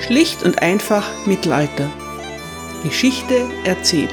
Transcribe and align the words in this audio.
Schlicht 0.00 0.42
und 0.42 0.62
einfach 0.62 1.26
Mittelalter. 1.26 1.90
Geschichte 2.82 3.48
erzählt. 3.64 4.12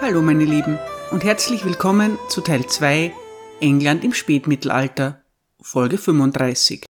Hallo 0.00 0.22
meine 0.22 0.44
Lieben 0.44 0.78
und 1.10 1.24
herzlich 1.24 1.64
willkommen 1.64 2.16
zu 2.28 2.42
Teil 2.42 2.66
2 2.66 3.12
England 3.60 4.04
im 4.04 4.14
Spätmittelalter, 4.14 5.20
Folge 5.60 5.98
35. 5.98 6.86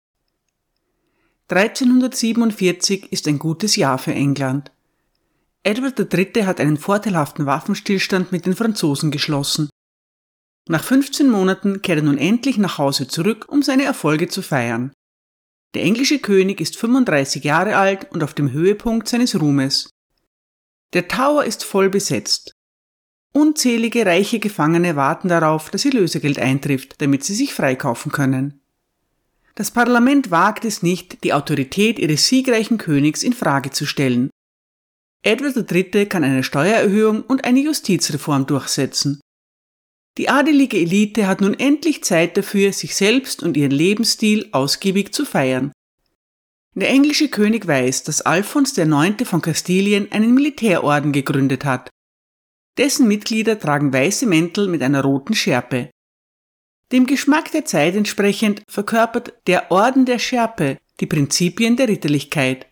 1347 1.49 3.11
ist 3.11 3.27
ein 3.27 3.39
gutes 3.39 3.77
Jahr 3.77 3.97
für 3.99 4.13
England. 4.13 4.71
Edward 5.63 5.99
III. 6.13 6.45
hat 6.45 6.61
einen 6.61 6.77
vorteilhaften 6.77 7.47
Waffenstillstand 7.47 8.33
mit 8.33 8.45
den 8.45 8.55
Franzosen 8.55 9.11
geschlossen 9.11 9.71
nach 10.69 10.83
15 10.83 11.29
Monaten 11.29 11.83
kehrt 11.83 11.99
er 11.99 12.05
nun 12.05 12.19
endlich 12.19 12.57
nach 12.57 12.79
Hause 12.79 13.07
zurück, 13.07 13.47
um 13.49 13.63
seine 13.63 13.85
Erfolge 13.85 14.29
zu 14.29 14.41
feiern. 14.41 14.93
Der 15.75 15.83
englische 15.83 16.21
König 16.21 16.61
ist 16.61 16.77
35 16.77 17.45
Jahre 17.45 17.77
alt 17.77 18.11
und 18.13 18.23
auf 18.23 18.33
dem 18.33 18.53
Höhepunkt 18.53 19.09
seines 19.09 19.39
Ruhmes. 19.39 19.91
Der 20.95 21.09
Tower 21.09 21.45
ist 21.45 21.65
voll 21.65 21.91
besetzt. 21.91 22.53
Unzählige 23.33 24.07
reiche 24.07 24.39
Gefangene 24.39 24.95
warten 24.95 25.29
darauf, 25.29 25.69
dass 25.69 25.85
ihr 25.85 25.93
Lösegeld 25.93 26.39
eintrifft, 26.39 27.03
damit 27.03 27.25
sie 27.25 27.35
sich 27.35 27.53
freikaufen 27.53 28.13
können. 28.13 28.61
Das 29.57 29.73
Parlament 29.73 30.31
wagt 30.31 30.65
es 30.65 30.83
nicht, 30.83 31.25
die 31.25 31.33
Autorität 31.33 31.99
ihres 31.99 32.27
siegreichen 32.29 32.79
Königs 32.79 33.23
in 33.23 33.33
Frage 33.33 33.71
zu 33.71 33.87
stellen. 33.87 34.31
Edward 35.23 35.71
III. 35.71 36.07
kann 36.07 36.23
eine 36.23 36.45
Steuererhöhung 36.45 37.23
und 37.23 37.45
eine 37.45 37.61
Justizreform 37.61 38.47
durchsetzen. 38.47 39.21
Die 40.17 40.29
adelige 40.29 40.79
Elite 40.79 41.27
hat 41.27 41.41
nun 41.41 41.55
endlich 41.55 42.05
Zeit 42.05 42.37
dafür, 42.37 42.73
sich 42.73 42.95
selbst 42.95 43.43
und 43.43 43.57
ihren 43.57 43.73
Lebensstil 43.73 44.49
ausgiebig 44.53 45.13
zu 45.13 45.25
feiern. 45.25 45.73
Der 46.75 46.89
englische 46.89 47.29
König 47.29 47.67
weiß, 47.67 48.05
dass 48.05 48.23
Alfons 48.23 48.77
IX. 48.77 49.29
von 49.29 49.41
Kastilien 49.41 50.11
einen 50.13 50.35
Militärorden 50.35 51.13
gegründet 51.13 51.65
hat. 51.65 51.91
Dessen 52.79 53.07
Mitglieder 53.07 53.59
tragen 53.59 53.93
weiße 53.93 54.27
Mäntel 54.27 54.69
mit 54.69 54.83
einer 54.83 55.03
roten 55.03 55.35
Schärpe. 55.35 55.91
Dem 56.91 57.07
Geschmack 57.07 57.51
der 57.53 57.65
Zeit 57.65 57.95
entsprechend 57.95 58.63
verkörpert 58.69 59.35
der 59.47 59.71
Orden 59.71 60.05
der 60.05 60.19
Schärpe 60.19 60.79
die 61.01 61.07
Prinzipien 61.07 61.77
der 61.77 61.89
Ritterlichkeit. 61.89 62.67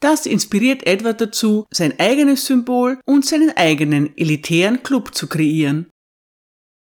Das 0.00 0.26
inspiriert 0.26 0.86
Edward 0.86 1.20
dazu, 1.20 1.64
sein 1.70 1.98
eigenes 1.98 2.44
Symbol 2.44 2.98
und 3.06 3.24
seinen 3.24 3.56
eigenen 3.56 4.14
elitären 4.18 4.82
Club 4.82 5.14
zu 5.14 5.26
kreieren. 5.26 5.90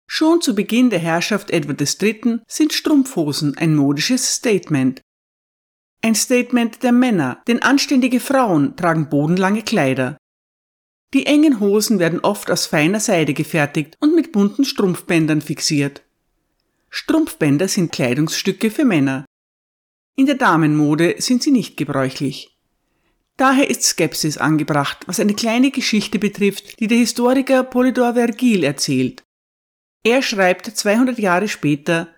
Schon 0.07 0.41
zu 0.41 0.55
Beginn 0.55 0.89
der 0.89 0.99
Herrschaft 0.99 1.51
Edward 1.51 1.81
III. 1.81 2.39
sind 2.47 2.73
Strumpfhosen 2.73 3.57
ein 3.57 3.75
modisches 3.75 4.35
Statement. 4.35 5.01
Ein 6.01 6.15
Statement 6.15 6.83
der 6.83 6.91
Männer, 6.91 7.41
denn 7.47 7.61
anständige 7.61 8.19
Frauen 8.19 8.75
tragen 8.75 9.09
bodenlange 9.09 9.63
Kleider. 9.63 10.17
Die 11.13 11.25
engen 11.25 11.59
Hosen 11.59 11.97
werden 11.97 12.19
oft 12.19 12.51
aus 12.51 12.65
feiner 12.67 12.99
Seide 12.99 13.33
gefertigt 13.33 13.95
und 13.99 14.15
mit 14.15 14.31
bunten 14.31 14.65
Strumpfbändern 14.65 15.41
fixiert. 15.41 16.03
Strumpfbänder 16.89 17.67
sind 17.67 17.91
Kleidungsstücke 17.91 18.69
für 18.69 18.85
Männer. 18.85 19.25
In 20.15 20.27
der 20.27 20.35
Damenmode 20.35 21.15
sind 21.19 21.43
sie 21.43 21.51
nicht 21.51 21.77
gebräuchlich. 21.77 22.55
Daher 23.37 23.69
ist 23.69 23.83
Skepsis 23.83 24.37
angebracht, 24.37 24.99
was 25.07 25.19
eine 25.19 25.33
kleine 25.33 25.71
Geschichte 25.71 26.19
betrifft, 26.19 26.79
die 26.79 26.87
der 26.87 26.97
Historiker 26.97 27.63
Polydor 27.63 28.13
Vergil 28.13 28.63
erzählt. 28.63 29.24
Er 30.05 30.21
schreibt 30.21 30.67
200 30.67 31.17
Jahre 31.17 31.47
später, 31.47 32.09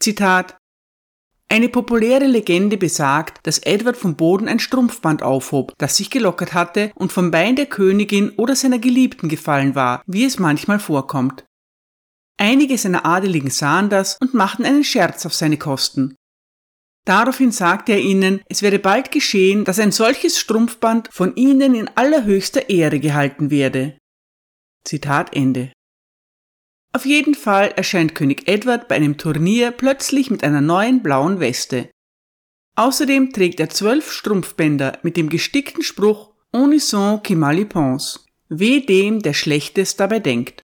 Zitat, 0.00 0.58
eine 1.48 1.68
populäre 1.68 2.26
Legende 2.26 2.76
besagt, 2.76 3.46
dass 3.46 3.60
Edward 3.60 3.96
vom 3.96 4.16
Boden 4.16 4.48
ein 4.48 4.58
Strumpfband 4.58 5.22
aufhob, 5.22 5.72
das 5.78 5.96
sich 5.96 6.10
gelockert 6.10 6.52
hatte 6.52 6.90
und 6.96 7.12
vom 7.12 7.30
Bein 7.30 7.54
der 7.54 7.66
Königin 7.66 8.30
oder 8.30 8.56
seiner 8.56 8.80
Geliebten 8.80 9.28
gefallen 9.28 9.76
war, 9.76 10.02
wie 10.06 10.24
es 10.24 10.40
manchmal 10.40 10.80
vorkommt. 10.80 11.44
Einige 12.38 12.76
seiner 12.76 13.06
Adeligen 13.06 13.50
sahen 13.50 13.88
das 13.88 14.16
und 14.20 14.34
machten 14.34 14.64
einen 14.64 14.82
Scherz 14.82 15.24
auf 15.24 15.34
seine 15.34 15.58
Kosten. 15.58 16.16
Daraufhin 17.04 17.52
sagte 17.52 17.92
er 17.92 18.00
ihnen, 18.00 18.40
es 18.48 18.62
werde 18.62 18.80
bald 18.80 19.12
geschehen, 19.12 19.64
dass 19.64 19.78
ein 19.78 19.92
solches 19.92 20.40
Strumpfband 20.40 21.08
von 21.12 21.36
ihnen 21.36 21.76
in 21.76 21.88
allerhöchster 21.94 22.68
Ehre 22.68 22.98
gehalten 22.98 23.50
werde. 23.50 23.96
Zitat 24.84 25.36
Ende. 25.36 25.70
Auf 26.92 27.06
jeden 27.06 27.34
Fall 27.34 27.72
erscheint 27.76 28.14
König 28.14 28.48
Edward 28.48 28.86
bei 28.88 28.96
einem 28.96 29.16
Turnier 29.16 29.70
plötzlich 29.70 30.30
mit 30.30 30.44
einer 30.44 30.60
neuen 30.60 31.02
blauen 31.02 31.40
Weste. 31.40 31.90
Außerdem 32.76 33.32
trägt 33.32 33.60
er 33.60 33.70
zwölf 33.70 34.12
Strumpfbänder 34.12 34.98
mit 35.02 35.16
dem 35.16 35.28
gestickten 35.28 35.82
Spruch 35.82 36.32
Unison 36.52 37.22
qui 37.22 37.34
mal 37.34 37.58
y 37.58 37.64
pense, 37.64 38.20
weh 38.48 38.80
dem, 38.80 39.20
der 39.20 39.32
Schlechtes 39.32 39.96
dabei 39.96 40.20
denkt. 40.20 40.62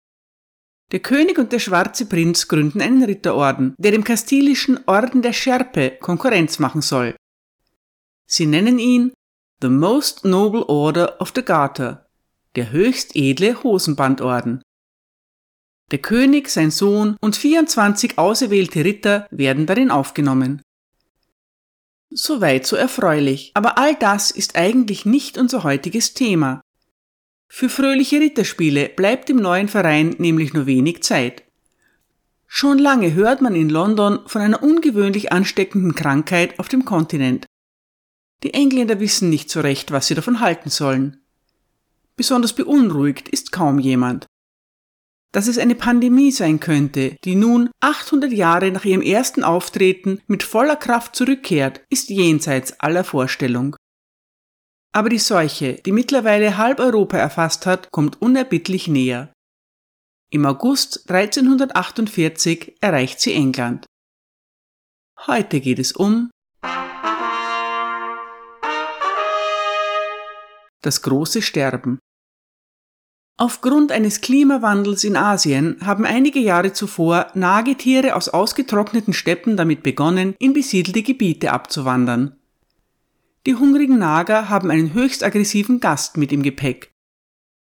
Der 0.93 1.01
König 1.01 1.39
und 1.39 1.53
der 1.53 1.59
schwarze 1.59 2.05
Prinz 2.07 2.49
gründen 2.49 2.83
einen 2.83 3.03
Ritterorden, 3.03 3.75
der 3.79 3.93
dem 3.93 4.05
kastilischen 4.05 4.81
Orden 4.87 5.23
der 5.23 5.33
Schärpe 5.33 5.97
Konkurrenz 6.01 6.59
machen 6.59 6.83
soll. 6.83 7.15
Sie 8.27 8.47
nennen 8.47 8.79
ihn 8.79 9.13
The 9.63 9.69
Most 9.69 10.25
Noble 10.25 10.65
Order 10.69 11.21
of 11.21 11.33
the 11.35 11.43
Garter, 11.43 12.07
der 12.57 12.73
höchst 12.73 13.15
edle 13.15 13.63
Hosenbandorden. 13.63 14.63
Der 15.91 15.99
König, 15.99 16.49
sein 16.49 16.71
Sohn 16.71 17.17
und 17.21 17.37
24 17.37 18.19
auserwählte 18.19 18.85
Ritter 18.85 19.27
werden 19.31 19.67
darin 19.67 19.91
aufgenommen. 19.91 20.63
Soweit 22.11 22.67
so 22.67 22.77
erfreulich, 22.77 23.53
aber 23.55 23.79
all 23.79 23.95
das 23.95 24.31
ist 24.31 24.57
eigentlich 24.57 25.05
nicht 25.05 25.39
unser 25.39 25.63
heutiges 25.63 26.15
Thema. 26.15 26.61
Für 27.49 27.69
fröhliche 27.69 28.21
Ritterspiele 28.21 28.89
bleibt 28.89 29.31
im 29.31 29.37
neuen 29.37 29.69
Verein 29.69 30.15
nämlich 30.19 30.53
nur 30.53 30.67
wenig 30.67 31.03
Zeit. 31.03 31.45
Schon 32.47 32.79
lange 32.79 33.15
hört 33.15 33.41
man 33.41 33.55
in 33.55 33.69
London 33.69 34.21
von 34.27 34.43
einer 34.43 34.63
ungewöhnlich 34.63 35.33
ansteckenden 35.33 35.95
Krankheit 35.95 36.59
auf 36.59 36.69
dem 36.69 36.85
Kontinent. 36.85 37.47
Die 38.43 38.55
Engländer 38.55 38.99
wissen 38.99 39.31
nicht 39.31 39.51
so 39.51 39.61
recht, 39.61 39.93
was 39.93 40.07
sie 40.07 40.15
davon 40.15 40.41
halten 40.41 40.71
sollen. 40.71 41.23
Besonders 42.17 42.53
beunruhigt 42.53 43.29
ist 43.29 43.53
kaum 43.53 43.79
jemand. 43.79 44.27
Dass 45.33 45.47
es 45.47 45.59
eine 45.59 45.77
Pandemie 45.77 46.33
sein 46.33 46.59
könnte, 46.59 47.17
die 47.25 47.37
nun 47.37 47.71
800 47.81 48.33
Jahre 48.33 48.73
nach 48.73 48.85
ihrem 48.85 49.03
ersten 49.03 49.45
Auftreten 49.45 50.21
mit 50.27 50.43
voller 50.43 50.77
Kraft 50.77 51.15
zurückkehrt, 51.15 51.83
ist 51.89 52.11
jenseits 52.11 52.79
aller 52.81 53.05
Vorstellung. 53.05 53.77
Aber 54.93 55.09
die 55.09 55.19
Seuche, 55.19 55.75
die 55.75 55.93
mittlerweile 55.93 56.57
halb 56.57 56.81
Europa 56.81 57.17
erfasst 57.17 57.65
hat, 57.65 57.93
kommt 57.93 58.21
unerbittlich 58.21 58.89
näher. 58.89 59.33
Im 60.33 60.47
August 60.47 61.09
1348 61.09 62.77
erreicht 62.81 63.21
sie 63.21 63.33
England. 63.33 63.87
Heute 65.27 65.61
geht 65.61 65.79
es 65.79 65.93
um 65.93 66.31
das 70.83 71.03
große 71.03 71.43
Sterben. 71.43 71.99
Aufgrund 73.41 73.91
eines 73.91 74.21
Klimawandels 74.21 75.03
in 75.03 75.17
Asien 75.17 75.79
haben 75.81 76.05
einige 76.05 76.39
Jahre 76.39 76.75
zuvor 76.75 77.29
Nagetiere 77.33 78.15
aus 78.15 78.29
ausgetrockneten 78.29 79.15
Steppen 79.15 79.57
damit 79.57 79.83
begonnen, 79.83 80.35
in 80.39 80.53
besiedelte 80.53 81.03
Gebiete 81.03 81.51
abzuwandern. 81.51 82.37
Die 83.47 83.55
hungrigen 83.55 83.99
Nager 83.99 84.51
haben 84.51 84.71
einen 84.71 84.93
höchst 84.93 85.25
aggressiven 85.25 85.81
Gast 85.81 86.19
mit 86.19 86.33
im 86.33 86.43
Gepäck. 86.43 86.93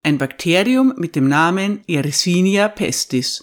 Ein 0.03 0.19
Bakterium 0.19 0.93
mit 0.97 1.15
dem 1.15 1.27
Namen 1.27 1.81
Yersinia 1.87 2.67
pestis. 2.67 3.41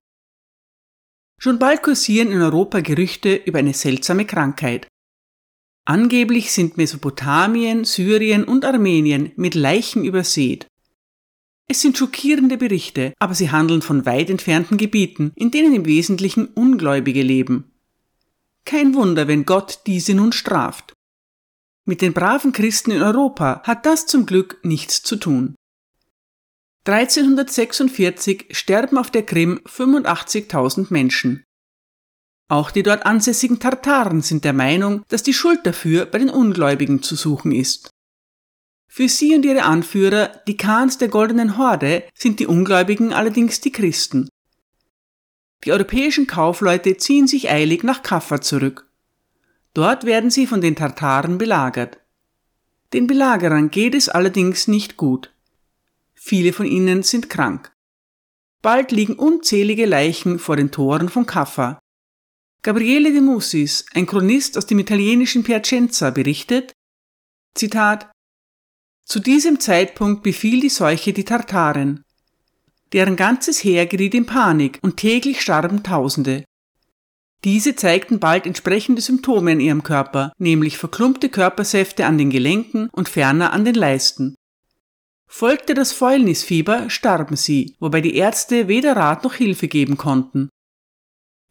Schon 1.36 1.58
bald 1.58 1.82
kursieren 1.82 2.30
in 2.30 2.40
Europa 2.40 2.78
Gerüchte 2.78 3.34
über 3.34 3.58
eine 3.58 3.74
seltsame 3.74 4.24
Krankheit. 4.24 4.86
Angeblich 5.84 6.52
sind 6.52 6.76
Mesopotamien, 6.76 7.84
Syrien 7.84 8.44
und 8.44 8.64
Armenien 8.64 9.32
mit 9.34 9.56
Leichen 9.56 10.04
übersät. 10.04 10.69
Es 11.70 11.82
sind 11.82 11.96
schockierende 11.96 12.58
Berichte, 12.58 13.14
aber 13.20 13.32
sie 13.32 13.52
handeln 13.52 13.80
von 13.80 14.04
weit 14.04 14.28
entfernten 14.28 14.76
Gebieten, 14.76 15.30
in 15.36 15.52
denen 15.52 15.72
im 15.72 15.84
Wesentlichen 15.84 16.48
Ungläubige 16.48 17.22
leben. 17.22 17.70
Kein 18.64 18.92
Wunder, 18.94 19.28
wenn 19.28 19.46
Gott 19.46 19.82
diese 19.86 20.14
nun 20.14 20.32
straft. 20.32 20.94
Mit 21.84 22.02
den 22.02 22.12
braven 22.12 22.50
Christen 22.50 22.90
in 22.90 23.02
Europa 23.02 23.62
hat 23.62 23.86
das 23.86 24.06
zum 24.06 24.26
Glück 24.26 24.58
nichts 24.64 25.04
zu 25.04 25.14
tun. 25.14 25.54
1346 26.88 28.46
sterben 28.50 28.98
auf 28.98 29.12
der 29.12 29.22
Krim 29.22 29.60
85.000 29.64 30.88
Menschen. 30.90 31.44
Auch 32.48 32.72
die 32.72 32.82
dort 32.82 33.06
ansässigen 33.06 33.60
Tartaren 33.60 34.22
sind 34.22 34.44
der 34.44 34.54
Meinung, 34.54 35.04
dass 35.06 35.22
die 35.22 35.34
Schuld 35.34 35.60
dafür 35.62 36.06
bei 36.06 36.18
den 36.18 36.30
Ungläubigen 36.30 37.00
zu 37.00 37.14
suchen 37.14 37.52
ist. 37.52 37.89
Für 38.92 39.08
sie 39.08 39.36
und 39.36 39.44
ihre 39.44 39.62
Anführer, 39.62 40.42
die 40.48 40.56
Khans 40.56 40.98
der 40.98 41.06
Goldenen 41.06 41.56
Horde, 41.56 42.02
sind 42.12 42.40
die 42.40 42.48
Ungläubigen 42.48 43.12
allerdings 43.12 43.60
die 43.60 43.70
Christen. 43.70 44.28
Die 45.62 45.70
europäischen 45.70 46.26
Kaufleute 46.26 46.96
ziehen 46.96 47.28
sich 47.28 47.48
eilig 47.48 47.84
nach 47.84 48.02
Kaffa 48.02 48.40
zurück. 48.40 48.90
Dort 49.74 50.06
werden 50.06 50.30
sie 50.30 50.48
von 50.48 50.60
den 50.60 50.74
Tartaren 50.74 51.38
belagert. 51.38 52.00
Den 52.92 53.06
Belagerern 53.06 53.70
geht 53.70 53.94
es 53.94 54.08
allerdings 54.08 54.66
nicht 54.66 54.96
gut. 54.96 55.32
Viele 56.12 56.52
von 56.52 56.66
ihnen 56.66 57.04
sind 57.04 57.30
krank. 57.30 57.70
Bald 58.60 58.90
liegen 58.90 59.14
unzählige 59.14 59.86
Leichen 59.86 60.40
vor 60.40 60.56
den 60.56 60.72
Toren 60.72 61.08
von 61.08 61.26
Kaffa. 61.26 61.78
Gabriele 62.62 63.12
de 63.12 63.20
Musis, 63.20 63.86
ein 63.94 64.06
Chronist 64.06 64.58
aus 64.58 64.66
dem 64.66 64.80
italienischen 64.80 65.44
Piacenza, 65.44 66.10
berichtet, 66.10 66.72
Zitat, 67.54 68.10
Zu 69.10 69.18
diesem 69.18 69.58
Zeitpunkt 69.58 70.22
befiel 70.22 70.60
die 70.60 70.68
Seuche 70.68 71.12
die 71.12 71.24
Tartaren. 71.24 72.04
Deren 72.92 73.16
ganzes 73.16 73.64
Heer 73.64 73.86
geriet 73.86 74.14
in 74.14 74.24
Panik 74.24 74.78
und 74.82 74.98
täglich 74.98 75.40
starben 75.40 75.82
Tausende. 75.82 76.44
Diese 77.42 77.74
zeigten 77.74 78.20
bald 78.20 78.46
entsprechende 78.46 79.02
Symptome 79.02 79.50
an 79.50 79.58
ihrem 79.58 79.82
Körper, 79.82 80.32
nämlich 80.38 80.78
verklumpte 80.78 81.28
Körpersäfte 81.28 82.06
an 82.06 82.18
den 82.18 82.30
Gelenken 82.30 82.88
und 82.92 83.08
ferner 83.08 83.52
an 83.52 83.64
den 83.64 83.74
Leisten. 83.74 84.36
Folgte 85.26 85.74
das 85.74 85.90
Fäulnisfieber, 85.90 86.88
starben 86.88 87.34
sie, 87.34 87.74
wobei 87.80 88.00
die 88.02 88.14
Ärzte 88.14 88.68
weder 88.68 88.94
Rat 88.94 89.24
noch 89.24 89.34
Hilfe 89.34 89.66
geben 89.66 89.96
konnten. 89.96 90.50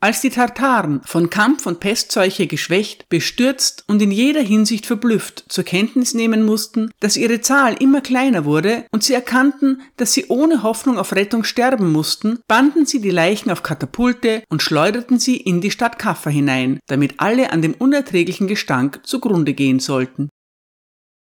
Als 0.02 0.22
die 0.22 0.30
Tartaren, 0.30 1.02
von 1.04 1.30
Kampf 1.30 1.66
und 1.66 1.82
Pestseuche 1.82 2.48
geschwächt, 2.48 3.10
bestürzt 3.10 3.84
und 3.88 4.02
in 4.02 4.12
jeder 4.12 4.42
Hinsicht 4.42 4.86
verblüfft 4.86 5.44
zur 5.50 5.66
Kenntnis 5.66 6.14
nehmen 6.14 6.46
mussten, 6.46 6.92
dass 7.02 7.18
ihre 7.18 7.42
Zahl 7.42 7.76
immer 7.82 8.00
kleiner 8.00 8.46
wurde 8.46 8.86
und 8.92 9.04
sie 9.04 9.14
erkannten, 9.14 9.82
dass 9.98 10.14
sie 10.14 10.28
ohne 10.30 10.64
Hoffnung 10.64 10.98
auf 10.98 11.14
Rettung 11.14 11.44
sterben 11.44 11.92
mussten, 11.92 12.40
banden 12.48 12.86
sie 12.86 13.02
die 13.02 13.10
Leichen 13.10 13.52
auf 13.52 13.62
Katapulte 13.62 14.44
und 14.48 14.62
schleuderten 14.62 15.20
sie 15.20 15.36
in 15.36 15.60
die 15.60 15.72
Stadt 15.72 16.00
Kaffa 16.00 16.30
hinein, 16.30 16.80
damit 16.88 17.16
alle 17.18 17.52
an 17.52 17.62
dem 17.62 17.74
unerträglichen 17.74 18.48
Gestank 18.48 19.02
zugrunde 19.04 19.54
gehen 19.54 19.80
sollten. 19.80 20.30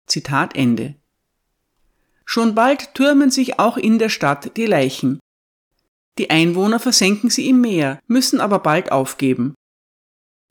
Zitat 0.08 0.56
Ende. 0.56 0.96
Schon 2.26 2.56
bald 2.56 2.96
türmen 2.96 3.30
sich 3.30 3.60
auch 3.60 3.78
in 3.78 4.00
der 4.00 4.10
Stadt 4.10 4.58
die 4.58 4.66
Leichen. 4.66 5.20
Die 6.18 6.30
Einwohner 6.30 6.80
versenken 6.80 7.30
sie 7.30 7.50
im 7.50 7.62
Meer, 7.62 8.00
müssen 8.08 8.40
aber 8.40 8.60
bald 8.60 8.92
aufgeben. 8.92 9.54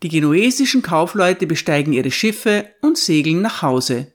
Die 0.02 0.08
genuesischen 0.08 0.82
Kaufleute 0.82 1.46
besteigen 1.46 1.92
ihre 1.92 2.10
Schiffe 2.10 2.68
und 2.82 2.98
segeln 2.98 3.40
nach 3.40 3.62
Hause. 3.62 4.12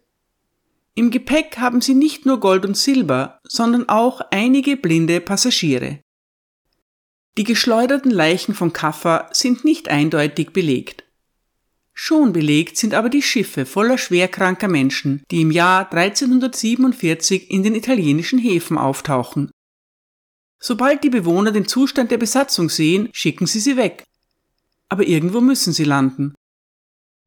Im 0.93 1.11
Gepäck 1.11 1.57
haben 1.57 1.81
sie 1.81 1.95
nicht 1.95 2.25
nur 2.25 2.39
Gold 2.39 2.65
und 2.65 2.77
Silber, 2.77 3.39
sondern 3.43 3.89
auch 3.89 4.21
einige 4.31 4.77
blinde 4.77 5.21
Passagiere. 5.21 6.01
Die 7.37 7.45
geschleuderten 7.45 8.11
Leichen 8.11 8.53
von 8.53 8.73
Kaffa 8.73 9.29
sind 9.31 9.63
nicht 9.63 9.87
eindeutig 9.87 10.51
belegt. 10.51 11.05
Schon 11.93 12.33
belegt 12.33 12.77
sind 12.77 12.93
aber 12.93 13.09
die 13.09 13.21
Schiffe 13.21 13.65
voller 13.65 13.97
schwerkranker 13.97 14.67
Menschen, 14.67 15.23
die 15.31 15.41
im 15.41 15.51
Jahr 15.51 15.91
1347 15.91 17.49
in 17.49 17.63
den 17.63 17.75
italienischen 17.75 18.39
Häfen 18.39 18.77
auftauchen. 18.77 19.51
Sobald 20.59 21.03
die 21.03 21.09
Bewohner 21.09 21.51
den 21.51 21.67
Zustand 21.67 22.11
der 22.11 22.17
Besatzung 22.17 22.69
sehen, 22.69 23.09
schicken 23.13 23.47
sie 23.47 23.59
sie 23.59 23.77
weg. 23.77 24.03
Aber 24.89 25.07
irgendwo 25.07 25.39
müssen 25.39 25.71
sie 25.71 25.85
landen. 25.85 26.33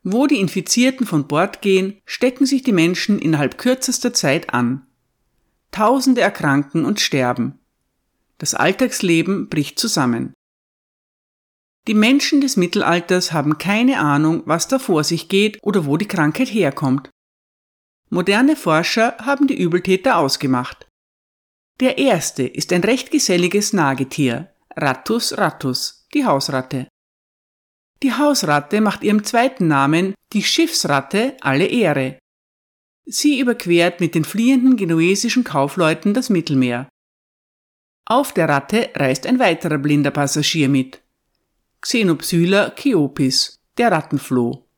Wo 0.02 0.26
die 0.26 0.40
Infizierten 0.40 1.06
von 1.06 1.28
Bord 1.28 1.62
gehen, 1.62 2.00
stecken 2.04 2.44
sich 2.44 2.62
die 2.62 2.72
Menschen 2.72 3.18
innerhalb 3.18 3.56
kürzester 3.56 4.12
Zeit 4.12 4.52
an. 4.52 4.86
Tausende 5.70 6.20
erkranken 6.20 6.84
und 6.84 7.00
sterben. 7.00 7.58
Das 8.38 8.54
Alltagsleben 8.54 9.48
bricht 9.48 9.78
zusammen. 9.78 10.34
Die 11.88 11.94
Menschen 11.94 12.40
des 12.40 12.56
Mittelalters 12.56 13.32
haben 13.32 13.58
keine 13.58 13.98
Ahnung, 13.98 14.42
was 14.44 14.68
da 14.68 14.78
vor 14.78 15.04
sich 15.04 15.28
geht 15.28 15.58
oder 15.62 15.86
wo 15.86 15.96
die 15.96 16.06
Krankheit 16.06 16.52
herkommt. 16.52 17.10
Moderne 18.10 18.56
Forscher 18.56 19.16
haben 19.18 19.46
die 19.46 19.58
Übeltäter 19.58 20.18
ausgemacht. 20.18 20.86
Der 21.82 21.98
erste 21.98 22.44
ist 22.44 22.72
ein 22.72 22.84
recht 22.84 23.10
geselliges 23.10 23.72
Nagetier, 23.72 24.54
Rattus 24.76 25.36
rattus, 25.36 26.06
die 26.14 26.24
Hausratte. 26.24 26.86
Die 28.04 28.12
Hausratte 28.12 28.80
macht 28.80 29.02
ihrem 29.02 29.24
zweiten 29.24 29.66
Namen, 29.66 30.14
die 30.32 30.44
Schiffsratte, 30.44 31.36
alle 31.40 31.66
Ehre. 31.66 32.20
Sie 33.04 33.40
überquert 33.40 33.98
mit 33.98 34.14
den 34.14 34.24
fliehenden 34.24 34.76
genuesischen 34.76 35.42
Kaufleuten 35.42 36.14
das 36.14 36.30
Mittelmeer. 36.30 36.88
Auf 38.04 38.32
der 38.32 38.48
Ratte 38.48 38.90
reist 38.94 39.26
ein 39.26 39.40
weiterer 39.40 39.78
blinder 39.78 40.12
Passagier 40.12 40.68
mit. 40.68 41.02
Xenopsylla 41.80 42.76
chiopis, 42.76 43.58
der 43.76 43.90
Rattenfloh. 43.90 44.68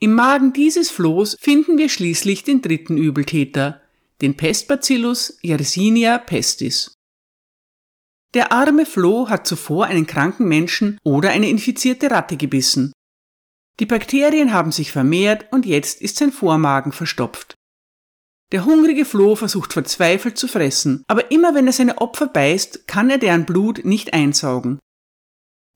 Im 0.00 0.14
Magen 0.14 0.52
dieses 0.52 0.90
Flohs 0.90 1.36
finden 1.40 1.78
wir 1.78 1.88
schließlich 1.88 2.42
den 2.42 2.60
dritten 2.60 2.98
Übeltäter, 2.98 3.81
den 4.22 4.36
Pestbacillus 4.36 5.36
Yersinia 5.42 6.16
pestis. 6.18 6.94
Der 8.34 8.52
arme 8.52 8.86
Floh 8.86 9.28
hat 9.28 9.46
zuvor 9.46 9.86
einen 9.86 10.06
kranken 10.06 10.46
Menschen 10.48 10.98
oder 11.04 11.30
eine 11.30 11.50
infizierte 11.50 12.10
Ratte 12.10 12.36
gebissen. 12.36 12.92
Die 13.80 13.86
Bakterien 13.86 14.52
haben 14.52 14.72
sich 14.72 14.92
vermehrt 14.92 15.46
und 15.50 15.66
jetzt 15.66 16.00
ist 16.00 16.16
sein 16.16 16.32
Vormagen 16.32 16.92
verstopft. 16.92 17.54
Der 18.52 18.64
hungrige 18.64 19.04
Floh 19.04 19.34
versucht 19.34 19.72
verzweifelt 19.72 20.38
zu 20.38 20.46
fressen, 20.46 21.02
aber 21.08 21.30
immer 21.30 21.54
wenn 21.54 21.66
er 21.66 21.72
seine 21.72 21.98
Opfer 21.98 22.28
beißt, 22.28 22.86
kann 22.86 23.10
er 23.10 23.18
deren 23.18 23.44
Blut 23.44 23.84
nicht 23.84 24.12
einsaugen. 24.12 24.78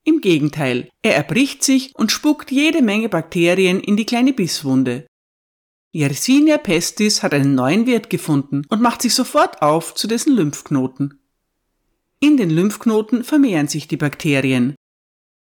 Im 0.05 0.21
Gegenteil, 0.21 0.89
er 1.03 1.17
erbricht 1.17 1.65
sich 1.65 1.93
und 1.97 2.13
spuckt 2.13 2.53
jede 2.53 2.81
Menge 2.81 3.09
Bakterien 3.09 3.81
in 3.81 3.97
die 3.97 4.07
kleine 4.07 4.33
Bisswunde. 4.33 5.07
Yersinia 5.97 6.59
pestis 6.59 7.23
hat 7.23 7.33
einen 7.33 7.55
neuen 7.55 7.87
Wirt 7.87 8.11
gefunden 8.11 8.67
und 8.69 8.83
macht 8.83 9.01
sich 9.01 9.15
sofort 9.15 9.63
auf 9.63 9.95
zu 9.95 10.07
dessen 10.07 10.37
Lymphknoten. 10.37 11.23
In 12.21 12.37
den 12.37 12.51
Lymphknoten 12.51 13.25
vermehren 13.25 13.67
sich 13.67 13.89
die 13.89 13.97
Bakterien. 13.97 14.75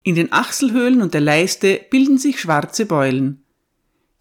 In 0.02 0.17
den 0.17 0.35
Achselhöhlen 0.35 1.00
und 1.00 1.14
der 1.14 1.23
Leiste 1.23 1.81
bilden 1.91 2.19
sich 2.19 2.38
schwarze 2.38 2.85
Beulen. 2.85 3.46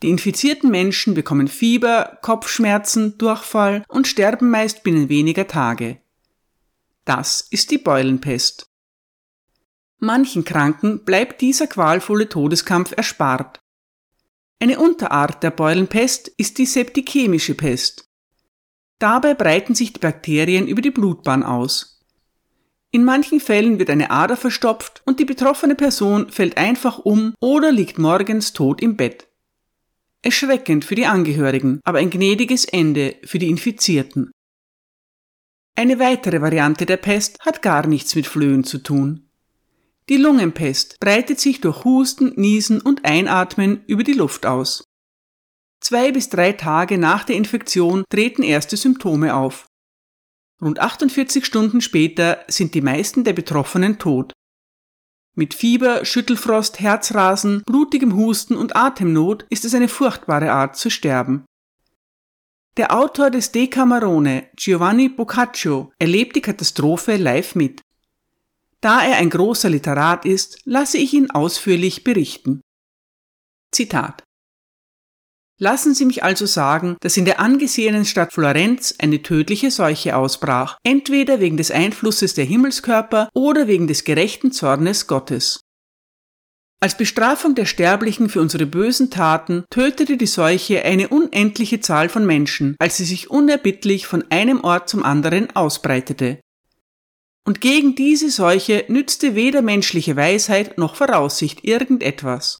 Die 0.01 0.09
infizierten 0.09 0.71
Menschen 0.71 1.13
bekommen 1.13 1.49
Fieber, 1.49 2.19
Kopfschmerzen, 2.21 3.17
Durchfall 3.17 3.83
und 3.89 4.07
sterben 4.07 4.49
meist 4.49 4.83
binnen 4.83 5.09
weniger 5.09 5.49
Tage. 5.49 5.99
Das 7.03 7.41
ist 7.51 7.69
die 7.69 7.79
Beulenpest. 7.79 8.67
Manchen 9.99 10.45
Kranken 10.45 11.03
bleibt 11.03 11.41
dieser 11.41 11.67
qualvolle 11.67 12.29
Todeskampf 12.29 12.93
erspart. 12.95 13.59
Eine 14.63 14.79
Unterart 14.79 15.43
der 15.43 15.51
Beulenpest 15.51 16.29
ist 16.37 16.57
die 16.57 16.65
septichemische 16.65 17.53
Pest. 17.53 18.07
Dabei 18.97 19.33
breiten 19.33 19.75
sich 19.75 19.91
die 19.91 19.99
Bakterien 19.99 20.69
über 20.69 20.81
die 20.81 20.89
Blutbahn 20.89 21.43
aus. 21.43 21.99
In 22.89 23.03
manchen 23.03 23.41
Fällen 23.41 23.77
wird 23.77 23.89
eine 23.89 24.09
Ader 24.09 24.37
verstopft 24.37 25.01
und 25.05 25.19
die 25.19 25.25
betroffene 25.25 25.75
Person 25.75 26.29
fällt 26.29 26.55
einfach 26.55 26.99
um 26.99 27.35
oder 27.41 27.73
liegt 27.73 27.99
morgens 27.99 28.53
tot 28.53 28.81
im 28.81 28.95
Bett. 28.95 29.27
Erschreckend 30.21 30.85
für 30.85 30.95
die 30.95 31.07
Angehörigen, 31.07 31.81
aber 31.83 31.97
ein 31.97 32.09
gnädiges 32.09 32.63
Ende 32.63 33.17
für 33.25 33.39
die 33.39 33.49
Infizierten. 33.49 34.31
Eine 35.75 35.99
weitere 35.99 36.39
Variante 36.39 36.85
der 36.85 36.95
Pest 36.95 37.37
hat 37.41 37.63
gar 37.63 37.85
nichts 37.85 38.15
mit 38.15 38.27
Flöhen 38.27 38.63
zu 38.63 38.77
tun. 38.77 39.29
Die 40.09 40.17
Lungenpest 40.17 40.99
breitet 40.99 41.39
sich 41.39 41.61
durch 41.61 41.85
Husten, 41.85 42.33
Niesen 42.35 42.81
und 42.81 43.05
Einatmen 43.05 43.83
über 43.87 44.03
die 44.03 44.13
Luft 44.13 44.45
aus. 44.45 44.83
Zwei 45.79 46.11
bis 46.11 46.29
drei 46.29 46.53
Tage 46.53 46.97
nach 46.97 47.23
der 47.23 47.35
Infektion 47.35 48.03
treten 48.09 48.43
erste 48.43 48.75
Symptome 48.75 49.35
auf. 49.35 49.67
Rund 50.61 50.79
48 50.79 51.45
Stunden 51.45 51.81
später 51.81 52.43
sind 52.47 52.73
die 52.73 52.81
meisten 52.81 53.23
der 53.23 53.33
Betroffenen 53.33 53.97
tot. 53.97 54.33
Mit 55.35 55.53
Fieber, 55.53 56.05
Schüttelfrost, 56.05 56.79
Herzrasen, 56.79 57.63
blutigem 57.65 58.15
Husten 58.15 58.55
und 58.55 58.75
Atemnot 58.75 59.45
ist 59.49 59.65
es 59.65 59.73
eine 59.73 59.87
furchtbare 59.87 60.51
Art 60.51 60.77
zu 60.77 60.89
sterben. 60.89 61.45
Der 62.77 62.95
Autor 62.95 63.29
des 63.29 63.51
Decamerone, 63.51 64.49
Giovanni 64.55 65.09
Boccaccio, 65.09 65.91
erlebt 65.99 66.35
die 66.35 66.41
Katastrophe 66.41 67.17
live 67.17 67.55
mit. 67.55 67.81
Da 68.83 69.01
er 69.01 69.15
ein 69.15 69.29
großer 69.29 69.69
Literat 69.69 70.25
ist, 70.25 70.59
lasse 70.65 70.97
ich 70.97 71.13
ihn 71.13 71.31
ausführlich 71.31 72.03
berichten. 72.03 72.59
Zitat 73.73 74.23
Lassen 75.57 75.93
Sie 75.93 76.03
mich 76.03 76.23
also 76.23 76.45
sagen, 76.45 76.97
dass 76.99 77.15
in 77.15 77.23
der 77.23 77.39
angesehenen 77.39 78.03
Stadt 78.03 78.33
Florenz 78.33 78.95
eine 78.97 79.21
tödliche 79.21 79.71
Seuche 79.71 80.17
ausbrach, 80.17 80.77
entweder 80.83 81.39
wegen 81.39 81.55
des 81.55 81.71
Einflusses 81.71 82.33
der 82.33 82.43
Himmelskörper 82.43 83.29
oder 83.33 83.67
wegen 83.67 83.87
des 83.87 84.03
gerechten 84.03 84.51
Zornes 84.51 85.07
Gottes. 85.07 85.61
Als 86.81 86.97
Bestrafung 86.97 87.55
der 87.55 87.65
Sterblichen 87.65 88.27
für 88.27 88.41
unsere 88.41 88.65
bösen 88.65 89.09
Taten 89.09 89.63
tötete 89.69 90.17
die 90.17 90.27
Seuche 90.27 90.83
eine 90.83 91.07
unendliche 91.07 91.79
Zahl 91.79 92.09
von 92.09 92.25
Menschen, 92.25 92.75
als 92.79 92.97
sie 92.97 93.05
sich 93.05 93.29
unerbittlich 93.29 94.07
von 94.07 94.25
einem 94.29 94.61
Ort 94.65 94.89
zum 94.89 95.03
anderen 95.03 95.55
ausbreitete. 95.55 96.42
Und 97.45 97.59
gegen 97.61 97.95
diese 97.95 98.29
Seuche 98.29 98.85
nützte 98.87 99.35
weder 99.35 99.61
menschliche 99.61 100.15
Weisheit 100.15 100.77
noch 100.77 100.95
Voraussicht 100.95 101.63
irgendetwas. 101.63 102.59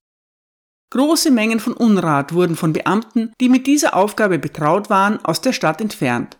Große 0.90 1.30
Mengen 1.30 1.58
von 1.58 1.72
Unrat 1.72 2.34
wurden 2.34 2.54
von 2.54 2.72
Beamten, 2.72 3.32
die 3.40 3.48
mit 3.48 3.66
dieser 3.66 3.96
Aufgabe 3.96 4.38
betraut 4.38 4.90
waren, 4.90 5.24
aus 5.24 5.40
der 5.40 5.52
Stadt 5.52 5.80
entfernt. 5.80 6.38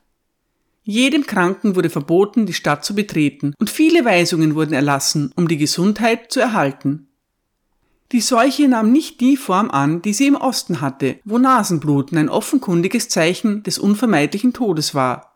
Jedem 0.85 1.27
Kranken 1.27 1.75
wurde 1.75 1.89
verboten, 1.89 2.45
die 2.45 2.53
Stadt 2.53 2.85
zu 2.85 2.95
betreten, 2.95 3.55
und 3.59 3.71
viele 3.71 4.05
Weisungen 4.05 4.55
wurden 4.55 4.75
erlassen, 4.75 5.33
um 5.35 5.49
die 5.49 5.57
Gesundheit 5.57 6.31
zu 6.31 6.41
erhalten. 6.41 7.09
Die 8.13 8.21
Seuche 8.21 8.69
nahm 8.69 8.93
nicht 8.93 9.21
die 9.21 9.37
Form 9.37 9.71
an, 9.71 10.03
die 10.03 10.13
sie 10.13 10.27
im 10.27 10.37
Osten 10.37 10.83
hatte, 10.83 11.19
wo 11.25 11.39
Nasenbluten 11.39 12.19
ein 12.19 12.29
offenkundiges 12.29 13.09
Zeichen 13.09 13.63
des 13.63 13.79
unvermeidlichen 13.79 14.53
Todes 14.53 14.95
war. 14.95 15.34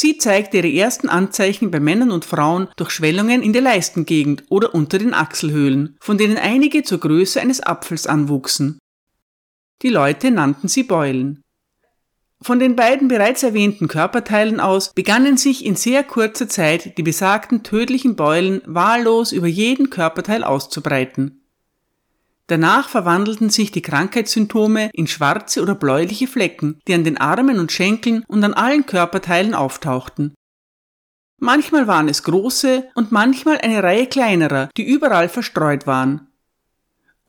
Sie 0.00 0.16
zeigte 0.16 0.58
ihre 0.58 0.72
ersten 0.72 1.08
Anzeichen 1.08 1.72
bei 1.72 1.80
Männern 1.80 2.12
und 2.12 2.24
Frauen 2.24 2.68
durch 2.76 2.90
Schwellungen 2.90 3.42
in 3.42 3.52
der 3.52 3.62
Leistengegend 3.62 4.44
oder 4.48 4.72
unter 4.72 4.96
den 4.96 5.12
Achselhöhlen, 5.12 5.96
von 5.98 6.16
denen 6.16 6.36
einige 6.36 6.84
zur 6.84 7.00
Größe 7.00 7.40
eines 7.40 7.60
Apfels 7.60 8.06
anwuchsen. 8.06 8.78
Die 9.82 9.88
Leute 9.88 10.30
nannten 10.30 10.68
sie 10.68 10.84
Beulen. 10.84 11.42
Von 12.40 12.60
den 12.60 12.76
beiden 12.76 13.08
bereits 13.08 13.42
erwähnten 13.42 13.88
Körperteilen 13.88 14.60
aus 14.60 14.94
begannen 14.94 15.36
sich 15.36 15.66
in 15.66 15.74
sehr 15.74 16.04
kurzer 16.04 16.48
Zeit 16.48 16.96
die 16.96 17.02
besagten 17.02 17.64
tödlichen 17.64 18.14
Beulen 18.14 18.62
wahllos 18.66 19.32
über 19.32 19.48
jeden 19.48 19.90
Körperteil 19.90 20.44
auszubreiten. 20.44 21.42
Danach 22.48 22.88
verwandelten 22.88 23.50
sich 23.50 23.72
die 23.72 23.82
Krankheitssymptome 23.82 24.90
in 24.94 25.06
schwarze 25.06 25.60
oder 25.60 25.74
bläuliche 25.74 26.26
Flecken, 26.26 26.80
die 26.88 26.94
an 26.94 27.04
den 27.04 27.18
Armen 27.18 27.58
und 27.60 27.70
Schenkeln 27.70 28.24
und 28.26 28.42
an 28.42 28.54
allen 28.54 28.86
Körperteilen 28.86 29.54
auftauchten. 29.54 30.34
Manchmal 31.38 31.86
waren 31.86 32.08
es 32.08 32.22
große 32.22 32.88
und 32.94 33.12
manchmal 33.12 33.58
eine 33.58 33.82
Reihe 33.82 34.06
kleinerer, 34.06 34.70
die 34.78 34.82
überall 34.82 35.28
verstreut 35.28 35.86
waren. 35.86 36.26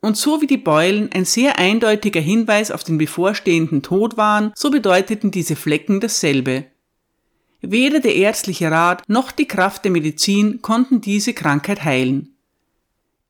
Und 0.00 0.16
so 0.16 0.40
wie 0.40 0.46
die 0.46 0.56
Beulen 0.56 1.10
ein 1.12 1.26
sehr 1.26 1.58
eindeutiger 1.58 2.20
Hinweis 2.20 2.70
auf 2.70 2.82
den 2.82 2.96
bevorstehenden 2.96 3.82
Tod 3.82 4.16
waren, 4.16 4.52
so 4.56 4.70
bedeuteten 4.70 5.30
diese 5.30 5.54
Flecken 5.54 6.00
dasselbe. 6.00 6.64
Weder 7.60 8.00
der 8.00 8.16
ärztliche 8.16 8.70
Rat 8.70 9.02
noch 9.06 9.32
die 9.32 9.46
Kraft 9.46 9.84
der 9.84 9.92
Medizin 9.92 10.62
konnten 10.62 11.02
diese 11.02 11.34
Krankheit 11.34 11.84
heilen. 11.84 12.34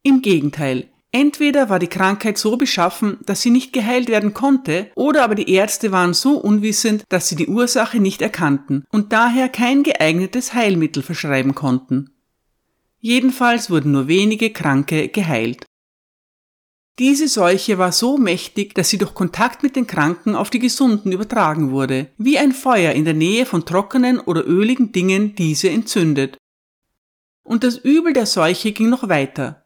Im 0.04 0.22
Gegenteil, 0.22 0.88
entweder 1.12 1.68
war 1.68 1.78
die 1.78 1.88
Krankheit 1.88 2.38
so 2.38 2.56
beschaffen, 2.56 3.18
dass 3.24 3.42
sie 3.42 3.50
nicht 3.50 3.72
geheilt 3.72 4.08
werden 4.08 4.34
konnte, 4.34 4.90
oder 4.94 5.24
aber 5.24 5.34
die 5.34 5.50
Ärzte 5.50 5.92
waren 5.92 6.14
so 6.14 6.38
unwissend, 6.38 7.04
dass 7.08 7.28
sie 7.28 7.36
die 7.36 7.48
Ursache 7.48 8.00
nicht 8.00 8.22
erkannten 8.22 8.84
und 8.90 9.12
daher 9.12 9.48
kein 9.48 9.82
geeignetes 9.82 10.54
Heilmittel 10.54 11.02
verschreiben 11.02 11.54
konnten. 11.54 12.10
Jedenfalls 12.98 13.70
wurden 13.70 13.92
nur 13.92 14.08
wenige 14.08 14.50
Kranke 14.50 15.08
geheilt. 15.08 15.64
Diese 16.98 17.28
Seuche 17.28 17.78
war 17.78 17.92
so 17.92 18.18
mächtig, 18.18 18.74
dass 18.74 18.90
sie 18.90 18.98
durch 18.98 19.14
Kontakt 19.14 19.62
mit 19.62 19.74
den 19.74 19.86
Kranken 19.86 20.34
auf 20.34 20.50
die 20.50 20.58
Gesunden 20.58 21.12
übertragen 21.12 21.70
wurde, 21.70 22.08
wie 22.18 22.36
ein 22.36 22.52
Feuer 22.52 22.92
in 22.92 23.06
der 23.06 23.14
Nähe 23.14 23.46
von 23.46 23.64
trockenen 23.64 24.20
oder 24.20 24.46
öligen 24.46 24.92
Dingen 24.92 25.34
diese 25.34 25.70
entzündet. 25.70 26.36
Und 27.42 27.64
das 27.64 27.78
Übel 27.78 28.12
der 28.12 28.26
Seuche 28.26 28.72
ging 28.72 28.90
noch 28.90 29.08
weiter. 29.08 29.64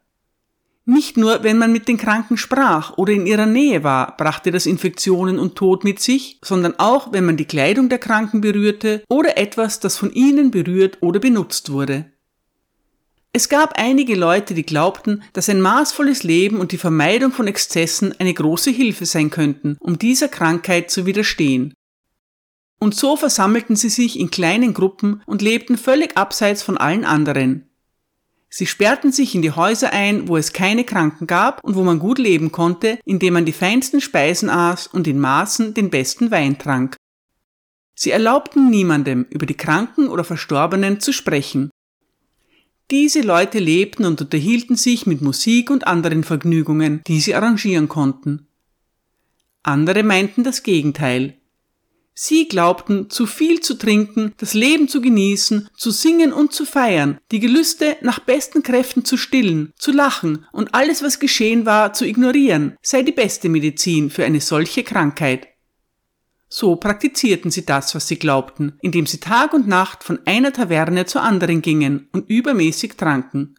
Nicht 0.87 1.17
nur, 1.17 1.41
wenn 1.41 1.57
man 1.57 1.71
mit 1.71 1.87
den 1.87 1.97
Kranken 1.97 2.37
sprach 2.37 2.95
oder 2.97 3.11
in 3.11 3.25
ihrer 3.25 3.47
Nähe 3.47 3.83
war, 3.83 4.15
brachte 4.17 4.51
das 4.51 4.67
Infektionen 4.67 5.39
und 5.39 5.55
Tod 5.55 5.83
mit 5.83 5.99
sich, 5.99 6.39
sondern 6.43 6.75
auch, 6.77 7.11
wenn 7.11 7.25
man 7.25 7.37
die 7.37 7.45
Kleidung 7.45 7.89
der 7.89 7.97
Kranken 7.97 8.39
berührte 8.39 9.03
oder 9.09 9.35
etwas, 9.35 9.79
das 9.79 9.97
von 9.97 10.11
ihnen 10.11 10.51
berührt 10.51 10.99
oder 11.01 11.19
benutzt 11.19 11.71
wurde. 11.71 12.11
Es 13.33 13.49
gab 13.49 13.73
einige 13.77 14.15
Leute, 14.15 14.53
die 14.53 14.65
glaubten, 14.65 15.23
dass 15.33 15.49
ein 15.49 15.59
maßvolles 15.59 16.21
Leben 16.23 16.59
und 16.59 16.71
die 16.71 16.77
Vermeidung 16.77 17.31
von 17.31 17.47
Exzessen 17.47 18.13
eine 18.19 18.33
große 18.33 18.69
Hilfe 18.69 19.07
sein 19.07 19.31
könnten, 19.31 19.77
um 19.79 19.97
dieser 19.97 20.27
Krankheit 20.27 20.91
zu 20.91 21.07
widerstehen. 21.07 21.73
Und 22.79 22.95
so 22.95 23.17
versammelten 23.17 23.75
sie 23.75 23.89
sich 23.89 24.19
in 24.19 24.29
kleinen 24.29 24.75
Gruppen 24.75 25.23
und 25.25 25.41
lebten 25.41 25.77
völlig 25.77 26.15
abseits 26.15 26.61
von 26.61 26.77
allen 26.77 27.03
anderen. 27.03 27.67
Sie 28.49 28.65
sperrten 28.65 29.11
sich 29.11 29.35
in 29.35 29.41
die 29.41 29.51
Häuser 29.51 29.91
ein, 29.91 30.27
wo 30.27 30.37
es 30.37 30.53
keine 30.53 30.83
Kranken 30.83 31.27
gab 31.27 31.63
und 31.63 31.75
wo 31.75 31.83
man 31.83 31.99
gut 31.99 32.19
leben 32.19 32.51
konnte, 32.51 32.99
indem 33.03 33.33
man 33.33 33.45
die 33.45 33.51
feinsten 33.51 34.01
Speisen 34.01 34.49
aß 34.49 34.87
und 34.87 35.07
in 35.07 35.19
Maßen 35.19 35.73
den 35.73 35.89
besten 35.89 36.31
Wein 36.31 36.57
trank. 36.57 36.95
Sie 37.95 38.11
erlaubten 38.11 38.69
niemandem, 38.69 39.25
über 39.29 39.45
die 39.45 39.55
Kranken 39.57 40.07
oder 40.07 40.23
Verstorbenen 40.23 40.99
zu 40.99 41.13
sprechen. 41.13 41.69
Diese 42.91 43.21
Leute 43.21 43.57
lebten 43.57 44.05
und 44.05 44.21
unterhielten 44.21 44.75
sich 44.75 45.07
mit 45.07 45.21
Musik 45.21 45.71
und 45.71 45.87
anderen 45.87 46.23
Vergnügungen, 46.23 47.01
die 47.07 47.19
sie 47.19 47.33
arrangieren 47.33 47.87
konnten. 47.87 48.47
Andere 49.63 50.03
meinten 50.03 50.43
das 50.43 50.61
Gegenteil. 50.61 51.39
Sie 52.17 52.47
glaubten, 52.47 53.09
zu 53.09 53.27
viel 53.27 53.59
zu 53.59 53.73
trinken, 53.73 54.33
das 54.37 54.53
Leben 54.53 54.87
zu 54.87 55.01
genießen, 55.01 55.67
zu 55.75 55.91
singen 55.91 56.31
und 56.31 56.53
zu 56.53 56.65
feiern, 56.65 57.19
die 57.33 57.41
Gelüste 57.41 57.97
nach 58.01 58.19
besten 58.19 58.63
Kräften 58.63 59.03
zu 59.03 59.17
stillen, 59.17 59.73
zu 59.77 59.91
lachen 59.91 60.45
und 60.53 60.73
alles, 60.73 61.03
was 61.03 61.19
geschehen 61.19 61.65
war, 61.65 61.91
zu 61.91 62.05
ignorieren, 62.05 62.77
sei 62.81 63.03
die 63.03 63.11
beste 63.11 63.49
Medizin 63.49 64.09
für 64.09 64.23
eine 64.23 64.39
solche 64.39 64.83
Krankheit. 64.83 65.49
So 66.47 66.77
praktizierten 66.77 67.51
sie 67.51 67.65
das, 67.65 67.93
was 67.95 68.07
sie 68.07 68.17
glaubten, 68.17 68.77
indem 68.81 69.05
sie 69.05 69.19
Tag 69.19 69.53
und 69.53 69.67
Nacht 69.67 70.05
von 70.05 70.19
einer 70.25 70.53
Taverne 70.53 71.05
zur 71.05 71.21
anderen 71.21 71.61
gingen 71.61 72.07
und 72.13 72.29
übermäßig 72.29 72.93
tranken. 72.95 73.55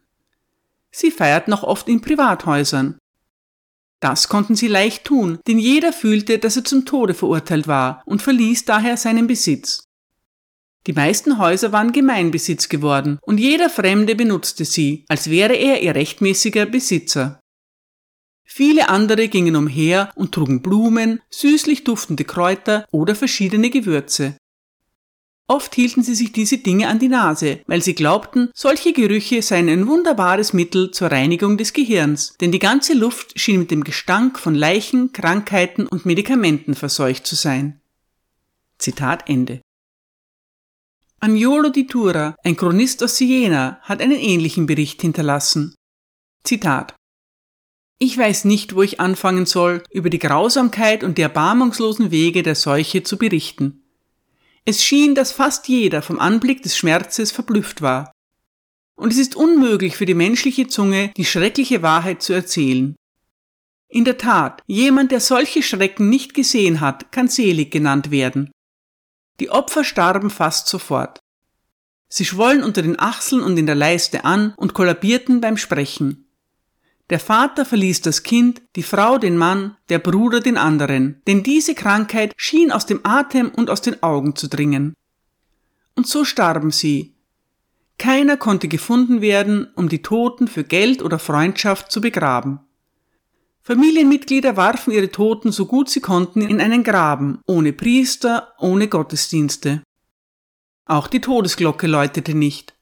Sie 0.90 1.10
feierten 1.10 1.52
auch 1.52 1.62
oft 1.62 1.88
in 1.90 2.00
Privathäusern. 2.00 2.96
Das 4.00 4.28
konnten 4.28 4.56
sie 4.56 4.68
leicht 4.68 5.04
tun, 5.04 5.38
denn 5.46 5.58
jeder 5.58 5.92
fühlte, 5.92 6.38
dass 6.38 6.56
er 6.56 6.64
zum 6.64 6.84
Tode 6.84 7.14
verurteilt 7.14 7.66
war 7.66 8.02
und 8.04 8.22
verließ 8.22 8.64
daher 8.64 8.96
seinen 8.96 9.26
Besitz. 9.26 9.84
Die 10.86 10.92
meisten 10.92 11.38
Häuser 11.38 11.72
waren 11.72 11.92
Gemeinbesitz 11.92 12.68
geworden 12.68 13.18
und 13.22 13.38
jeder 13.38 13.70
Fremde 13.70 14.14
benutzte 14.14 14.64
sie, 14.64 15.04
als 15.08 15.30
wäre 15.30 15.54
er 15.54 15.82
ihr 15.82 15.94
rechtmäßiger 15.94 16.66
Besitzer. 16.66 17.40
Viele 18.44 18.88
andere 18.88 19.26
gingen 19.28 19.56
umher 19.56 20.12
und 20.14 20.32
trugen 20.32 20.62
Blumen, 20.62 21.20
süßlich 21.30 21.82
duftende 21.82 22.24
Kräuter 22.24 22.86
oder 22.92 23.16
verschiedene 23.16 23.70
Gewürze. 23.70 24.36
Oft 25.48 25.76
hielten 25.76 26.02
sie 26.02 26.16
sich 26.16 26.32
diese 26.32 26.58
Dinge 26.58 26.88
an 26.88 26.98
die 26.98 27.08
Nase, 27.08 27.60
weil 27.66 27.80
sie 27.80 27.94
glaubten, 27.94 28.50
solche 28.52 28.92
Gerüche 28.92 29.42
seien 29.42 29.68
ein 29.68 29.86
wunderbares 29.86 30.52
Mittel 30.52 30.90
zur 30.90 31.12
Reinigung 31.12 31.56
des 31.56 31.72
Gehirns, 31.72 32.34
denn 32.40 32.50
die 32.50 32.58
ganze 32.58 32.94
Luft 32.94 33.38
schien 33.38 33.60
mit 33.60 33.70
dem 33.70 33.84
Gestank 33.84 34.40
von 34.40 34.56
Leichen, 34.56 35.12
Krankheiten 35.12 35.86
und 35.86 36.04
Medikamenten 36.04 36.74
verseucht 36.74 37.26
zu 37.26 37.36
sein. 37.36 37.80
Zitat 38.78 39.28
Ende. 39.28 39.60
Agnolo 41.20 41.70
di 41.70 41.86
Tura, 41.86 42.34
ein 42.42 42.56
Chronist 42.56 43.02
aus 43.04 43.16
Siena, 43.16 43.78
hat 43.82 44.00
einen 44.00 44.18
ähnlichen 44.18 44.66
Bericht 44.66 45.00
hinterlassen. 45.00 45.74
Zitat 46.42 46.96
ich 47.98 48.18
weiß 48.18 48.44
nicht, 48.44 48.74
wo 48.74 48.82
ich 48.82 49.00
anfangen 49.00 49.46
soll, 49.46 49.82
über 49.90 50.10
die 50.10 50.18
Grausamkeit 50.18 51.02
und 51.02 51.16
die 51.16 51.22
erbarmungslosen 51.22 52.10
Wege 52.10 52.42
der 52.42 52.54
Seuche 52.54 53.02
zu 53.02 53.16
berichten. 53.16 53.85
Es 54.68 54.82
schien, 54.82 55.14
dass 55.14 55.30
fast 55.30 55.68
jeder 55.68 56.02
vom 56.02 56.18
Anblick 56.18 56.60
des 56.62 56.76
Schmerzes 56.76 57.30
verblüfft 57.30 57.82
war. 57.82 58.10
Und 58.96 59.12
es 59.12 59.18
ist 59.18 59.36
unmöglich 59.36 59.96
für 59.96 60.06
die 60.06 60.14
menschliche 60.14 60.66
Zunge, 60.66 61.12
die 61.16 61.24
schreckliche 61.24 61.82
Wahrheit 61.82 62.20
zu 62.20 62.32
erzählen. 62.32 62.96
In 63.88 64.04
der 64.04 64.18
Tat, 64.18 64.62
jemand, 64.66 65.12
der 65.12 65.20
solche 65.20 65.62
Schrecken 65.62 66.08
nicht 66.08 66.34
gesehen 66.34 66.80
hat, 66.80 67.12
kann 67.12 67.28
selig 67.28 67.70
genannt 67.70 68.10
werden. 68.10 68.50
Die 69.38 69.50
Opfer 69.50 69.84
starben 69.84 70.30
fast 70.30 70.66
sofort. 70.66 71.20
Sie 72.08 72.24
schwollen 72.24 72.64
unter 72.64 72.82
den 72.82 72.98
Achseln 72.98 73.42
und 73.42 73.56
in 73.58 73.66
der 73.66 73.74
Leiste 73.76 74.24
an 74.24 74.52
und 74.56 74.74
kollabierten 74.74 75.40
beim 75.40 75.56
Sprechen. 75.56 76.25
Der 77.08 77.20
Vater 77.20 77.64
verließ 77.64 78.00
das 78.02 78.24
Kind, 78.24 78.62
die 78.74 78.82
Frau 78.82 79.18
den 79.18 79.36
Mann, 79.36 79.76
der 79.88 80.00
Bruder 80.00 80.40
den 80.40 80.56
anderen, 80.56 81.22
denn 81.26 81.44
diese 81.44 81.74
Krankheit 81.74 82.32
schien 82.36 82.72
aus 82.72 82.84
dem 82.84 83.00
Atem 83.04 83.50
und 83.50 83.70
aus 83.70 83.80
den 83.80 84.02
Augen 84.02 84.34
zu 84.34 84.48
dringen. 84.48 84.94
Und 85.94 86.08
so 86.08 86.24
starben 86.24 86.72
sie. 86.72 87.14
Keiner 87.98 88.36
konnte 88.36 88.68
gefunden 88.68 89.20
werden, 89.20 89.68
um 89.76 89.88
die 89.88 90.02
Toten 90.02 90.48
für 90.48 90.64
Geld 90.64 91.00
oder 91.00 91.18
Freundschaft 91.18 91.90
zu 91.92 92.00
begraben. 92.00 92.60
Familienmitglieder 93.62 94.56
warfen 94.56 94.92
ihre 94.92 95.10
Toten 95.10 95.50
so 95.50 95.66
gut 95.66 95.88
sie 95.88 96.00
konnten 96.00 96.42
in 96.42 96.60
einen 96.60 96.84
Graben, 96.84 97.40
ohne 97.46 97.72
Priester, 97.72 98.52
ohne 98.58 98.88
Gottesdienste. 98.88 99.82
Auch 100.84 101.08
die 101.08 101.20
Todesglocke 101.20 101.86
läutete 101.86 102.34
nicht. 102.34 102.75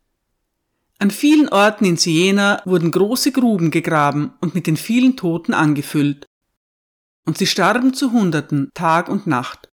An 0.98 1.10
vielen 1.10 1.48
Orten 1.48 1.84
in 1.84 1.96
Siena 1.96 2.62
wurden 2.64 2.90
große 2.90 3.32
Gruben 3.32 3.70
gegraben 3.70 4.32
und 4.40 4.54
mit 4.54 4.66
den 4.66 4.76
vielen 4.76 5.16
Toten 5.16 5.52
angefüllt. 5.52 6.26
Und 7.26 7.38
sie 7.38 7.46
starben 7.46 7.94
zu 7.94 8.12
Hunderten, 8.12 8.70
Tag 8.74 9.08
und 9.08 9.26
Nacht. 9.26 9.68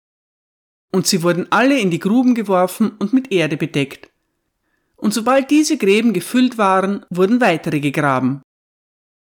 Und 0.92 1.06
sie 1.06 1.22
wurden 1.22 1.46
alle 1.50 1.78
in 1.78 1.90
die 1.90 1.98
Gruben 1.98 2.34
geworfen 2.34 2.92
und 2.98 3.12
mit 3.12 3.32
Erde 3.32 3.56
bedeckt. 3.56 4.10
Und 4.96 5.14
sobald 5.14 5.50
diese 5.50 5.76
Gräben 5.76 6.12
gefüllt 6.12 6.58
waren, 6.58 7.04
wurden 7.10 7.40
weitere 7.40 7.80
gegraben. 7.80 8.42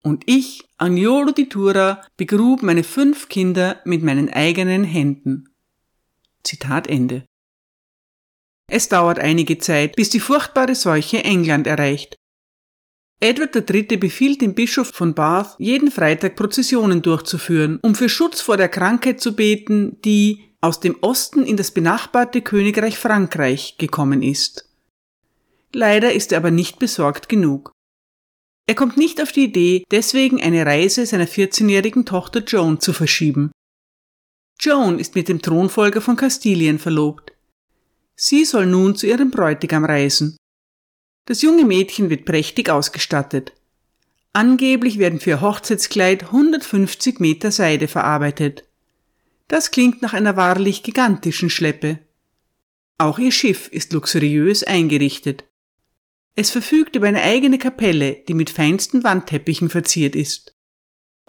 Und 0.03 0.25
ich, 0.27 0.65
Agnolo 0.77 1.33
di 1.33 1.49
Tura, 1.49 2.03
begrub 2.17 2.63
meine 2.63 2.85
fünf 2.85 3.29
Kinder 3.29 3.81
mit 3.85 4.03
meinen 4.03 4.31
eigenen 4.31 4.85
Händen. 4.85 5.49
Zitat 6.45 6.87
Ende. 6.87 7.28
Es 8.71 8.89
dauert 8.89 9.19
einige 9.19 9.59
Zeit, 9.59 9.97
bis 9.97 10.11
die 10.11 10.21
furchtbare 10.21 10.75
Seuche 10.75 11.25
England 11.25 11.67
erreicht. 11.67 12.17
Edward 13.21 13.57
III. 13.69 13.97
befiehlt 13.97 14.43
dem 14.43 14.55
Bischof 14.55 14.89
von 14.89 15.15
Bath, 15.15 15.57
jeden 15.59 15.91
Freitag 15.91 16.37
Prozessionen 16.37 17.03
durchzuführen, 17.03 17.81
um 17.83 17.95
für 17.95 18.09
Schutz 18.09 18.41
vor 18.41 18.57
der 18.57 18.69
Krankheit 18.69 19.21
zu 19.21 19.35
beten, 19.35 20.01
die 20.03 20.45
aus 20.61 20.81
dem 20.81 20.97
Osten 21.01 21.45
in 21.45 21.57
das 21.57 21.73
benachbarte 21.73 22.43
Königreich 22.43 22.99
Frankreich 22.99 23.77
gekommen 23.79 24.23
ist. 24.23 24.69
Leider 25.73 26.13
ist 26.13 26.33
er 26.33 26.39
aber 26.39 26.51
nicht 26.51 26.79
besorgt 26.79 27.29
genug. 27.29 27.73
Er 28.67 28.75
kommt 28.75 28.97
nicht 28.97 29.21
auf 29.23 29.33
die 29.33 29.45
Idee, 29.45 29.85
deswegen 29.91 30.43
eine 30.43 30.67
Reise 30.67 31.07
seiner 31.07 31.27
14-jährigen 31.27 32.05
Tochter 32.05 32.45
Joan 32.45 32.81
zu 32.81 32.93
verschieben. 32.93 33.51
Joan 34.61 34.99
ist 34.99 35.15
mit 35.15 35.29
dem 35.29 35.41
Thronfolger 35.41 36.01
von 36.01 36.17
Kastilien 36.17 36.79
verlobt. 36.79 37.33
Sie 38.21 38.45
soll 38.45 38.67
nun 38.67 38.97
zu 38.97 39.07
ihrem 39.07 39.31
Bräutigam 39.31 39.85
reisen. 39.85 40.37
Das 41.27 41.41
junge 41.43 41.65
Mädchen 41.65 42.11
wird 42.11 42.25
prächtig 42.25 42.69
ausgestattet. 42.69 43.53
Angeblich 44.33 44.99
werden 44.99 45.21
für 45.21 45.31
ihr 45.31 45.41
Hochzeitskleid 45.41 46.25
150 46.25 47.21
Meter 47.21 47.53
Seide 47.53 47.87
verarbeitet. 47.87 48.65
Das 49.47 49.71
klingt 49.71 50.03
nach 50.03 50.15
einer 50.15 50.37
wahrlich 50.37 50.83
gigantischen 50.83 51.49
Schleppe. 51.49 52.01
Auch 52.99 53.21
ihr 53.21 53.31
Schiff 53.31 53.69
ist 53.69 53.93
luxuriös 53.93 54.65
eingerichtet. 54.65 55.45
Es 56.35 56.51
verfügt 56.51 56.97
über 56.97 57.07
eine 57.07 57.23
eigene 57.23 57.59
Kapelle, 57.59 58.25
die 58.27 58.35
mit 58.35 58.51
feinsten 58.51 59.05
Wandteppichen 59.05 59.71
verziert 59.71 60.17
ist. 60.17 60.57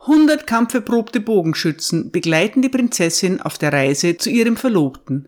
Hundert 0.01 0.47
kampferprobte 0.47 1.19
Bogenschützen 1.19 2.11
begleiten 2.11 2.63
die 2.63 2.69
Prinzessin 2.69 3.41
auf 3.41 3.59
der 3.59 3.73
Reise 3.73 4.17
zu 4.17 4.31
ihrem 4.31 4.57
Verlobten. 4.57 5.25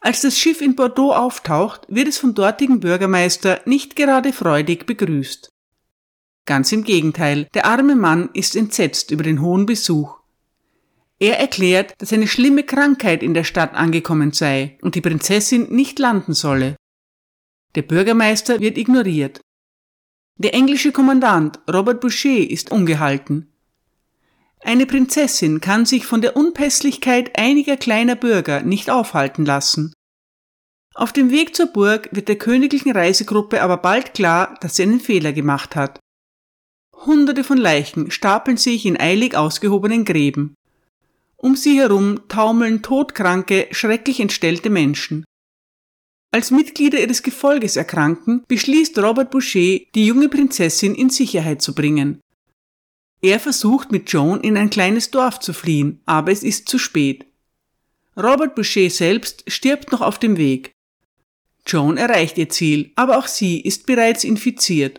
Als 0.00 0.20
das 0.20 0.38
Schiff 0.38 0.60
in 0.60 0.76
Bordeaux 0.76 1.12
auftaucht, 1.12 1.86
wird 1.88 2.08
es 2.08 2.18
vom 2.18 2.34
dortigen 2.34 2.80
Bürgermeister 2.80 3.60
nicht 3.64 3.96
gerade 3.96 4.32
freudig 4.32 4.86
begrüßt. 4.86 5.50
Ganz 6.46 6.72
im 6.72 6.84
Gegenteil, 6.84 7.48
der 7.52 7.66
arme 7.66 7.96
Mann 7.96 8.30
ist 8.32 8.56
entsetzt 8.56 9.10
über 9.10 9.22
den 9.22 9.42
hohen 9.42 9.66
Besuch. 9.66 10.18
Er 11.18 11.38
erklärt, 11.38 11.94
dass 11.98 12.12
eine 12.12 12.28
schlimme 12.28 12.62
Krankheit 12.62 13.22
in 13.22 13.34
der 13.34 13.44
Stadt 13.44 13.74
angekommen 13.74 14.32
sei 14.32 14.78
und 14.82 14.94
die 14.94 15.00
Prinzessin 15.00 15.68
nicht 15.74 15.98
landen 15.98 16.32
solle. 16.32 16.76
Der 17.74 17.82
Bürgermeister 17.82 18.60
wird 18.60 18.78
ignoriert. 18.78 19.40
Der 20.36 20.54
englische 20.54 20.92
Kommandant 20.92 21.58
Robert 21.68 22.00
Boucher 22.00 22.48
ist 22.48 22.70
ungehalten. 22.70 23.52
Eine 24.60 24.86
Prinzessin 24.86 25.60
kann 25.60 25.86
sich 25.86 26.04
von 26.04 26.20
der 26.20 26.36
Unpässlichkeit 26.36 27.38
einiger 27.38 27.76
kleiner 27.76 28.16
Bürger 28.16 28.62
nicht 28.62 28.90
aufhalten 28.90 29.44
lassen. 29.44 29.92
Auf 30.94 31.12
dem 31.12 31.30
Weg 31.30 31.54
zur 31.54 31.66
Burg 31.66 32.08
wird 32.10 32.28
der 32.28 32.38
königlichen 32.38 32.90
Reisegruppe 32.90 33.62
aber 33.62 33.76
bald 33.76 34.14
klar, 34.14 34.58
dass 34.60 34.76
sie 34.76 34.82
einen 34.82 35.00
Fehler 35.00 35.32
gemacht 35.32 35.76
hat. 35.76 36.00
Hunderte 37.06 37.44
von 37.44 37.58
Leichen 37.58 38.10
stapeln 38.10 38.56
sich 38.56 38.84
in 38.84 38.98
eilig 38.98 39.36
ausgehobenen 39.36 40.04
Gräben. 40.04 40.54
Um 41.36 41.54
sie 41.54 41.78
herum 41.78 42.26
taumeln 42.26 42.82
todkranke, 42.82 43.68
schrecklich 43.70 44.18
entstellte 44.18 44.70
Menschen. 44.70 45.24
Als 46.32 46.50
Mitglieder 46.50 47.00
ihres 47.00 47.22
Gefolges 47.22 47.76
erkranken, 47.76 48.44
beschließt 48.48 48.98
Robert 48.98 49.30
Boucher, 49.30 49.78
die 49.94 50.06
junge 50.06 50.28
Prinzessin 50.28 50.96
in 50.96 51.10
Sicherheit 51.10 51.62
zu 51.62 51.74
bringen. 51.74 52.20
Er 53.20 53.40
versucht 53.40 53.90
mit 53.90 54.10
Joan 54.12 54.40
in 54.40 54.56
ein 54.56 54.70
kleines 54.70 55.10
Dorf 55.10 55.40
zu 55.40 55.52
fliehen, 55.52 56.00
aber 56.06 56.30
es 56.30 56.42
ist 56.42 56.68
zu 56.68 56.78
spät. 56.78 57.26
Robert 58.16 58.54
Boucher 58.54 58.90
selbst 58.90 59.44
stirbt 59.50 59.92
noch 59.92 60.00
auf 60.00 60.18
dem 60.18 60.36
Weg. 60.36 60.72
Joan 61.66 61.96
erreicht 61.96 62.38
ihr 62.38 62.48
Ziel, 62.48 62.92
aber 62.96 63.18
auch 63.18 63.26
sie 63.26 63.60
ist 63.60 63.86
bereits 63.86 64.24
infiziert. 64.24 64.98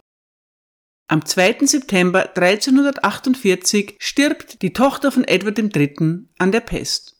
Am 1.08 1.26
2. 1.26 1.66
September 1.66 2.30
1348 2.38 3.96
stirbt 4.00 4.62
die 4.62 4.74
Tochter 4.74 5.12
von 5.12 5.24
Edward 5.24 5.58
III. 5.58 6.28
an 6.38 6.52
der 6.52 6.60
Pest. 6.60 7.18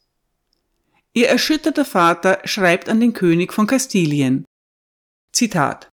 Ihr 1.12 1.28
erschütterter 1.28 1.84
Vater 1.84 2.40
schreibt 2.44 2.88
an 2.88 3.00
den 3.00 3.12
König 3.12 3.52
von 3.52 3.66
Kastilien. 3.66 4.44
Zitat. 5.32 5.89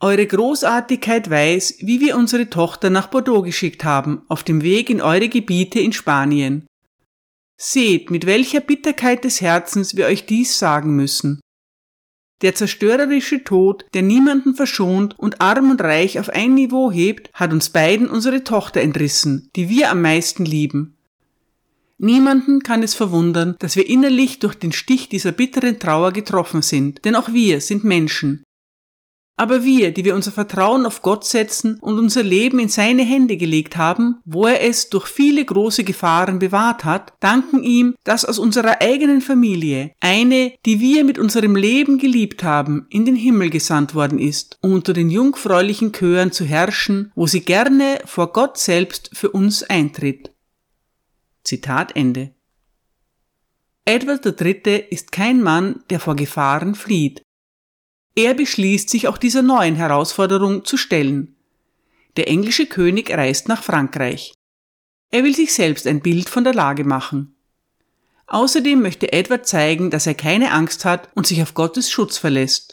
Eure 0.00 0.26
Großartigkeit 0.26 1.28
weiß, 1.28 1.78
wie 1.80 2.00
wir 2.00 2.16
unsere 2.16 2.48
Tochter 2.48 2.88
nach 2.88 3.08
Bordeaux 3.08 3.42
geschickt 3.42 3.82
haben, 3.82 4.22
auf 4.28 4.44
dem 4.44 4.62
Weg 4.62 4.90
in 4.90 5.00
eure 5.00 5.28
Gebiete 5.28 5.80
in 5.80 5.92
Spanien. 5.92 6.66
Seht, 7.60 8.08
mit 8.08 8.24
welcher 8.24 8.60
Bitterkeit 8.60 9.24
des 9.24 9.40
Herzens 9.40 9.96
wir 9.96 10.06
euch 10.06 10.24
dies 10.24 10.56
sagen 10.56 10.94
müssen. 10.94 11.40
Der 12.42 12.54
zerstörerische 12.54 13.42
Tod, 13.42 13.86
der 13.94 14.02
niemanden 14.02 14.54
verschont 14.54 15.18
und 15.18 15.40
arm 15.40 15.72
und 15.72 15.80
reich 15.80 16.20
auf 16.20 16.28
ein 16.28 16.54
Niveau 16.54 16.92
hebt, 16.92 17.30
hat 17.34 17.52
uns 17.52 17.70
beiden 17.70 18.08
unsere 18.08 18.44
Tochter 18.44 18.80
entrissen, 18.80 19.50
die 19.56 19.68
wir 19.68 19.90
am 19.90 20.00
meisten 20.00 20.44
lieben. 20.44 20.96
Niemanden 22.00 22.62
kann 22.62 22.84
es 22.84 22.94
verwundern, 22.94 23.56
dass 23.58 23.74
wir 23.74 23.88
innerlich 23.88 24.38
durch 24.38 24.54
den 24.54 24.70
Stich 24.70 25.08
dieser 25.08 25.32
bitteren 25.32 25.80
Trauer 25.80 26.12
getroffen 26.12 26.62
sind, 26.62 27.04
denn 27.04 27.16
auch 27.16 27.32
wir 27.32 27.60
sind 27.60 27.82
Menschen. 27.82 28.44
Aber 29.38 29.62
wir, 29.62 29.92
die 29.92 30.04
wir 30.04 30.16
unser 30.16 30.32
Vertrauen 30.32 30.84
auf 30.84 31.00
Gott 31.00 31.24
setzen 31.24 31.78
und 31.80 31.96
unser 31.96 32.24
Leben 32.24 32.58
in 32.58 32.68
seine 32.68 33.04
Hände 33.04 33.36
gelegt 33.36 33.76
haben, 33.76 34.16
wo 34.24 34.46
er 34.46 34.64
es 34.64 34.90
durch 34.90 35.06
viele 35.06 35.44
große 35.44 35.84
Gefahren 35.84 36.40
bewahrt 36.40 36.84
hat, 36.84 37.12
danken 37.20 37.62
ihm, 37.62 37.94
dass 38.02 38.24
aus 38.24 38.40
unserer 38.40 38.80
eigenen 38.80 39.20
Familie 39.20 39.92
eine, 40.00 40.54
die 40.66 40.80
wir 40.80 41.04
mit 41.04 41.20
unserem 41.20 41.54
Leben 41.54 41.98
geliebt 41.98 42.42
haben, 42.42 42.88
in 42.90 43.04
den 43.04 43.14
Himmel 43.14 43.50
gesandt 43.50 43.94
worden 43.94 44.18
ist, 44.18 44.58
um 44.60 44.72
unter 44.72 44.92
den 44.92 45.08
jungfräulichen 45.08 45.92
Chören 45.92 46.32
zu 46.32 46.44
herrschen, 46.44 47.12
wo 47.14 47.28
sie 47.28 47.42
gerne 47.42 48.00
vor 48.06 48.32
Gott 48.32 48.58
selbst 48.58 49.10
für 49.12 49.30
uns 49.30 49.62
eintritt. 49.62 50.32
Zitat 51.44 51.94
Ende. 51.94 52.34
Edward 53.84 54.26
III. 54.26 54.84
ist 54.90 55.12
kein 55.12 55.40
Mann, 55.40 55.84
der 55.90 56.00
vor 56.00 56.16
Gefahren 56.16 56.74
flieht. 56.74 57.22
Er 58.18 58.34
beschließt 58.34 58.90
sich 58.90 59.06
auch 59.06 59.16
dieser 59.16 59.42
neuen 59.42 59.76
Herausforderung 59.76 60.64
zu 60.64 60.76
stellen. 60.76 61.36
Der 62.16 62.26
englische 62.26 62.66
König 62.66 63.16
reist 63.16 63.46
nach 63.46 63.62
Frankreich. 63.62 64.34
Er 65.12 65.22
will 65.22 65.36
sich 65.36 65.54
selbst 65.54 65.86
ein 65.86 66.00
Bild 66.00 66.28
von 66.28 66.42
der 66.42 66.52
Lage 66.52 66.82
machen. 66.82 67.36
Außerdem 68.26 68.82
möchte 68.82 69.12
Edward 69.12 69.46
zeigen, 69.46 69.90
dass 69.90 70.08
er 70.08 70.14
keine 70.14 70.50
Angst 70.50 70.84
hat 70.84 71.10
und 71.14 71.28
sich 71.28 71.42
auf 71.42 71.54
Gottes 71.54 71.92
Schutz 71.92 72.18
verlässt. 72.18 72.72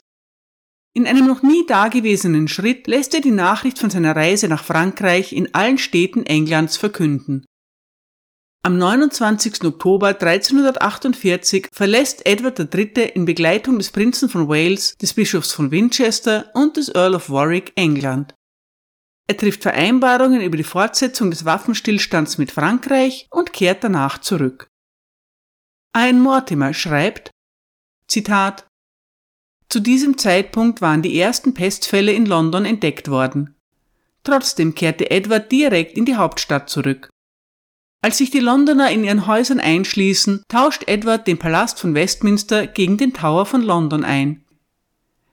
In 0.93 1.05
einem 1.05 1.27
noch 1.27 1.43
nie 1.43 1.63
dagewesenen 1.67 2.47
Schritt 2.47 2.87
lässt 2.87 3.13
er 3.13 3.21
die 3.21 3.29
Nachricht 3.29 3.77
von 3.77 3.91
seiner 3.91 4.15
Reise 4.15 4.47
nach 4.47 4.63
Frankreich 4.63 5.31
in 5.31 5.53
allen 5.53 5.77
Städten 5.77 6.25
Englands 6.25 6.75
verkünden. 6.75 7.45
Am 8.65 8.79
29. 8.79 9.63
Oktober 9.63 10.07
1348 10.07 11.67
verlässt 11.71 12.25
Edward 12.25 12.57
III. 12.57 13.11
in 13.13 13.25
Begleitung 13.25 13.77
des 13.77 13.91
Prinzen 13.91 14.27
von 14.27 14.49
Wales, 14.49 14.97
des 14.97 15.13
Bischofs 15.13 15.51
von 15.51 15.69
Winchester 15.69 16.49
und 16.55 16.75
des 16.75 16.89
Earl 16.89 17.13
of 17.13 17.29
Warwick 17.29 17.73
England. 17.75 18.33
Er 19.27 19.37
trifft 19.37 19.61
Vereinbarungen 19.61 20.41
über 20.41 20.57
die 20.57 20.63
Fortsetzung 20.63 21.29
des 21.29 21.45
Waffenstillstands 21.45 22.39
mit 22.39 22.49
Frankreich 22.49 23.27
und 23.29 23.53
kehrt 23.53 23.83
danach 23.83 24.17
zurück. 24.17 24.67
Ein 25.93 26.19
Mortimer 26.19 26.73
schreibt, 26.73 27.29
Zitat, 28.07 28.65
Zu 29.69 29.79
diesem 29.79 30.17
Zeitpunkt 30.17 30.81
waren 30.81 31.03
die 31.03 31.19
ersten 31.19 31.53
Pestfälle 31.53 32.13
in 32.13 32.25
London 32.25 32.65
entdeckt 32.65 33.11
worden. 33.11 33.55
Trotzdem 34.23 34.73
kehrte 34.73 35.11
Edward 35.11 35.51
direkt 35.51 35.95
in 35.95 36.05
die 36.05 36.15
Hauptstadt 36.15 36.67
zurück. 36.67 37.11
Als 38.05 38.19
sich 38.19 38.29
die 38.29 38.39
Londoner 38.39 38.91
in 38.91 39.03
ihren 39.03 39.25
Häusern 39.25 39.59
einschließen, 39.59 40.43
tauscht 40.47 40.83
Edward 40.85 41.25
den 41.25 41.39
Palast 41.39 41.79
von 41.79 41.95
Westminster 41.95 42.67
gegen 42.67 42.97
den 42.97 43.13
Tower 43.13 43.47
von 43.47 43.63
London 43.63 44.03
ein. 44.03 44.45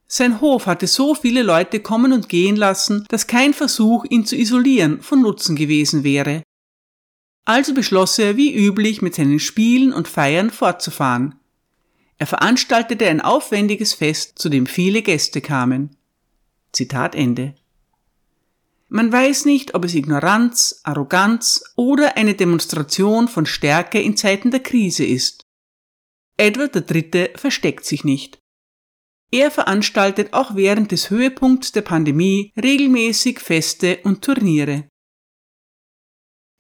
Sein 0.06 0.40
Hof 0.40 0.64
hatte 0.64 0.86
so 0.86 1.14
viele 1.14 1.42
Leute 1.42 1.80
kommen 1.80 2.14
und 2.14 2.30
gehen 2.30 2.56
lassen, 2.56 3.04
dass 3.10 3.26
kein 3.26 3.52
Versuch, 3.52 4.06
ihn 4.08 4.24
zu 4.24 4.36
isolieren, 4.36 5.02
von 5.02 5.20
Nutzen 5.20 5.54
gewesen 5.54 6.02
wäre. 6.02 6.42
Also 7.44 7.74
beschloss 7.74 8.18
er 8.18 8.38
wie 8.38 8.54
üblich 8.54 9.02
mit 9.02 9.16
seinen 9.16 9.38
Spielen 9.38 9.92
und 9.92 10.08
Feiern 10.08 10.48
fortzufahren. 10.48 11.34
Er 12.16 12.26
veranstaltete 12.26 13.06
ein 13.06 13.20
aufwendiges 13.20 13.92
Fest, 13.92 14.38
zu 14.38 14.48
dem 14.48 14.64
viele 14.64 15.02
Gäste 15.02 15.42
kamen. 15.42 15.94
Zitat 16.72 17.16
Ende. 17.16 17.54
Man 18.94 19.10
weiß 19.10 19.46
nicht, 19.46 19.74
ob 19.74 19.86
es 19.86 19.94
Ignoranz, 19.94 20.82
Arroganz 20.82 21.64
oder 21.76 22.18
eine 22.18 22.34
Demonstration 22.34 23.26
von 23.26 23.46
Stärke 23.46 23.98
in 23.98 24.18
Zeiten 24.18 24.50
der 24.50 24.60
Krise 24.60 25.02
ist. 25.06 25.46
Edward 26.36 26.76
III. 26.90 27.30
versteckt 27.34 27.86
sich 27.86 28.04
nicht. 28.04 28.38
Er 29.30 29.50
veranstaltet 29.50 30.34
auch 30.34 30.56
während 30.56 30.92
des 30.92 31.08
Höhepunkts 31.08 31.72
der 31.72 31.80
Pandemie 31.80 32.52
regelmäßig 32.62 33.40
Feste 33.40 34.00
und 34.04 34.22
Turniere. 34.22 34.88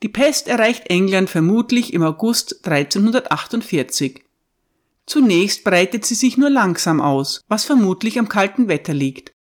Die 0.02 0.08
Pest 0.08 0.48
erreicht 0.48 0.88
England 0.88 1.28
vermutlich 1.28 1.92
im 1.92 2.02
August 2.02 2.66
1348. 2.66 4.24
Zunächst 5.04 5.64
breitet 5.64 6.06
sie 6.06 6.14
sich 6.14 6.38
nur 6.38 6.48
langsam 6.48 7.02
aus, 7.02 7.42
was 7.48 7.66
vermutlich 7.66 8.18
am 8.18 8.30
kalten 8.30 8.68
Wetter 8.68 8.94
liegt. 8.94 9.31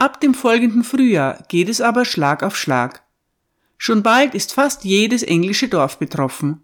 Ab 0.00 0.18
dem 0.18 0.32
folgenden 0.32 0.82
Frühjahr 0.82 1.44
geht 1.50 1.68
es 1.68 1.82
aber 1.82 2.06
Schlag 2.06 2.42
auf 2.42 2.56
Schlag. 2.56 3.04
Schon 3.76 4.02
bald 4.02 4.34
ist 4.34 4.54
fast 4.54 4.82
jedes 4.86 5.22
englische 5.22 5.68
Dorf 5.68 5.98
betroffen. 5.98 6.62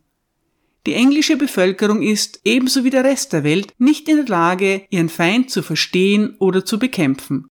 Die 0.86 0.94
englische 0.94 1.36
Bevölkerung 1.36 2.00
ist, 2.00 2.40
ebenso 2.44 2.82
wie 2.82 2.88
der 2.88 3.04
Rest 3.04 3.34
der 3.34 3.44
Welt, 3.44 3.74
nicht 3.76 4.08
in 4.08 4.16
der 4.16 4.26
Lage, 4.26 4.86
ihren 4.88 5.10
Feind 5.10 5.50
zu 5.50 5.62
verstehen 5.62 6.34
oder 6.38 6.64
zu 6.64 6.78
bekämpfen. 6.78 7.46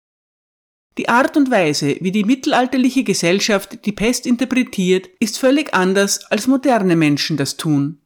Die 0.98 1.08
Art 1.08 1.36
und 1.36 1.52
Weise, 1.52 1.98
wie 2.00 2.10
die 2.10 2.24
mittelalterliche 2.24 3.04
Gesellschaft 3.04 3.86
die 3.86 3.92
Pest 3.92 4.26
interpretiert, 4.26 5.08
ist 5.20 5.38
völlig 5.38 5.72
anders, 5.72 6.24
als 6.32 6.48
moderne 6.48 6.96
Menschen 6.96 7.36
das 7.36 7.56
tun. 7.56 8.00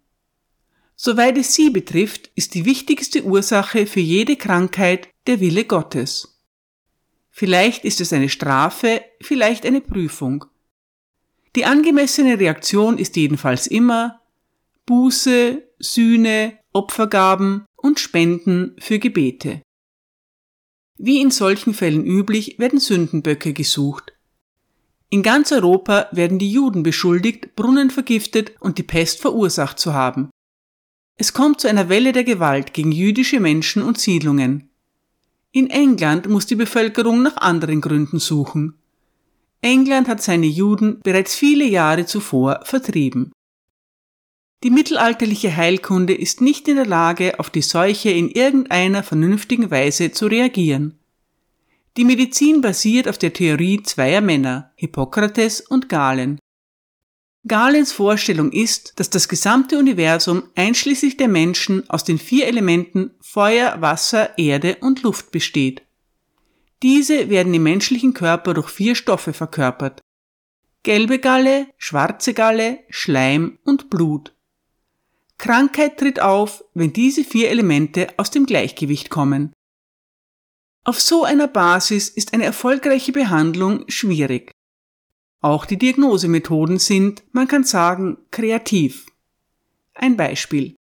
Soweit 0.97 1.39
es 1.39 1.55
sie 1.55 1.71
betrifft, 1.71 2.31
ist 2.35 2.53
die 2.53 2.67
wichtigste 2.67 3.25
Ursache 3.25 3.87
für 3.87 4.01
jede 4.01 4.37
Krankheit 4.37 5.09
der 5.27 5.41
Wille 5.41 5.65
Gottes. 5.65 6.40
Vielleicht 7.31 7.85
ist 7.85 8.01
es 8.01 8.13
eine 8.13 8.29
Strafe, 8.29 9.03
vielleicht 9.21 9.65
eine 9.65 9.81
Prüfung. 9.81 10.45
Die 11.57 11.65
angemessene 11.65 12.39
Reaktion 12.39 12.99
ist 12.99 13.17
jedenfalls 13.17 13.67
immer 13.67 14.21
Buße, 14.87 15.63
Sühne, 15.79 16.59
Opfergaben 16.73 17.65
und 17.77 17.99
Spenden 17.99 18.77
für 18.79 18.99
Gebete. 18.99 19.63
Wie 20.99 21.21
in 21.21 21.31
solchen 21.31 21.75
Fällen 21.75 22.05
üblich 22.05 22.59
werden 22.59 22.79
Sündenböcke 22.79 23.53
gesucht. 23.53 24.13
In 25.09 25.23
ganz 25.23 25.51
Europa 25.51 26.09
werden 26.13 26.39
die 26.39 26.53
Juden 26.53 26.83
beschuldigt, 26.83 27.57
Brunnen 27.57 27.91
vergiftet 27.91 28.53
und 28.61 28.79
die 28.79 28.85
Pest 28.85 29.21
verursacht 29.21 29.79
zu 29.79 29.93
haben. 29.93 30.31
Es 31.17 31.33
kommt 31.33 31.61
zu 31.61 31.69
einer 31.69 31.89
Welle 31.89 32.13
der 32.13 32.25
Gewalt 32.25 32.73
gegen 32.75 32.93
jüdische 32.93 33.41
Menschen 33.41 33.83
und 33.83 33.99
Siedlungen. 33.99 34.70
In 35.53 35.69
England 35.69 36.29
muss 36.29 36.47
die 36.47 36.55
Bevölkerung 36.55 37.23
nach 37.23 37.37
anderen 37.37 37.81
Gründen 37.81 38.19
suchen. 38.19 38.75
England 39.63 40.09
hat 40.09 40.23
seine 40.23 40.47
Juden 40.47 41.01
bereits 41.03 41.35
viele 41.35 41.65
Jahre 41.67 42.07
zuvor 42.07 42.61
vertrieben. 42.65 43.33
Die 44.63 44.71
mittelalterliche 44.71 45.57
Heilkunde 45.57 46.15
ist 46.15 46.41
nicht 46.41 46.69
in 46.69 46.77
der 46.77 46.87
Lage, 46.87 47.39
auf 47.39 47.51
die 47.51 47.63
Seuche 47.63 48.11
in 48.11 48.29
irgendeiner 48.29 49.03
vernünftigen 49.03 49.71
Weise 49.71 50.13
zu 50.13 50.27
reagieren. 50.27 50.99
Die 51.97 52.05
Medizin 52.05 52.61
basiert 52.61 53.09
auf 53.09 53.19
der 53.19 53.33
Theorie 53.33 53.83
zweier 53.83 54.21
Männer, 54.21 54.71
Hippokrates 54.77 55.63
und 55.63 55.89
Galen. 55.89 56.39
Galens 57.47 57.91
Vorstellung 57.93 58.53
ist, 58.53 59.01
dass 59.01 59.09
das 59.09 59.29
gesamte 59.29 59.79
Universum 59.79 60.43
einschließlich 60.57 61.17
der 61.17 61.29
Menschen 61.29 61.89
aus 61.89 62.05
den 62.05 62.19
vier 62.19 62.47
Elementen 62.47 63.13
Feuer, 63.21 63.81
Wasser, 63.81 64.37
Erde 64.39 64.77
und 64.81 65.03
Luft 65.03 65.31
besteht. 65.31 65.83
Diese 66.83 67.31
werden 67.31 67.55
im 67.55 67.63
menschlichen 67.63 68.13
Körper 68.13 68.55
durch 68.55 68.69
vier 68.69 68.95
Stoffe 68.95 69.33
verkörpert. 69.33 70.01
Gelbe 70.83 71.19
Galle, 71.19 71.67
schwarze 71.77 72.35
Galle, 72.35 72.81
Schleim 72.89 73.59
und 73.65 73.91
Blut. 73.91 74.35
Krankheit 75.39 75.99
tritt 75.99 76.21
auf, 76.21 76.65
wenn 76.75 76.93
diese 76.93 77.25
vier 77.25 77.51
Elemente 77.51 78.09
aus 78.19 78.31
dem 78.31 78.45
Gleichgewicht 78.45 79.09
kommen. 79.09 79.53
Auf 80.85 81.01
so 81.01 81.25
einer 81.25 81.49
Basis 81.49 82.09
ist 82.09 82.35
eine 82.35 82.45
erfolgreiche 82.45 83.13
Behandlung 83.13 83.85
schwierig. 83.89 84.53
Auch 85.41 85.65
die 85.65 85.79
Diagnosemethoden 85.79 86.79
sind, 86.79 87.23
man 87.33 87.49
kann 87.49 87.65
sagen, 87.65 88.19
kreativ. 88.31 89.07
Ein 89.95 90.17
Beispiel. 90.17 90.77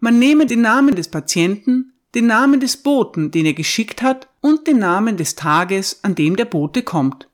Man 0.00 0.18
nehme 0.18 0.46
den 0.46 0.60
Namen 0.60 0.94
des 0.94 1.08
Patienten, 1.08 1.94
den 2.14 2.26
Namen 2.26 2.60
des 2.60 2.76
Boten, 2.76 3.30
den 3.30 3.46
er 3.46 3.54
geschickt 3.54 4.02
hat, 4.02 4.28
und 4.40 4.66
den 4.66 4.78
Namen 4.78 5.16
des 5.16 5.34
Tages, 5.34 6.04
an 6.04 6.14
dem 6.14 6.36
der 6.36 6.44
Bote 6.44 6.82
kommt. 6.82 7.28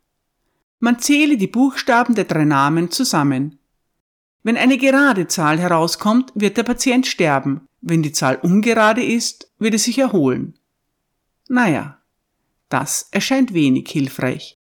Man 0.78 0.98
zähle 0.98 1.36
die 1.36 1.46
Buchstaben 1.48 2.14
der 2.14 2.24
drei 2.24 2.44
Namen 2.44 2.90
zusammen. 2.90 3.58
Wenn 4.42 4.56
eine 4.56 4.78
gerade 4.78 5.28
Zahl 5.28 5.58
herauskommt, 5.58 6.32
wird 6.34 6.56
der 6.56 6.64
Patient 6.64 7.06
sterben. 7.06 7.68
Wenn 7.80 8.02
die 8.02 8.12
Zahl 8.12 8.36
ungerade 8.42 9.04
ist, 9.04 9.50
wird 9.58 9.74
er 9.74 9.78
sich 9.78 9.98
erholen. 9.98 10.58
Naja, 11.48 11.98
das 12.68 13.08
erscheint 13.10 13.54
wenig 13.54 13.88
hilfreich. 13.90 14.58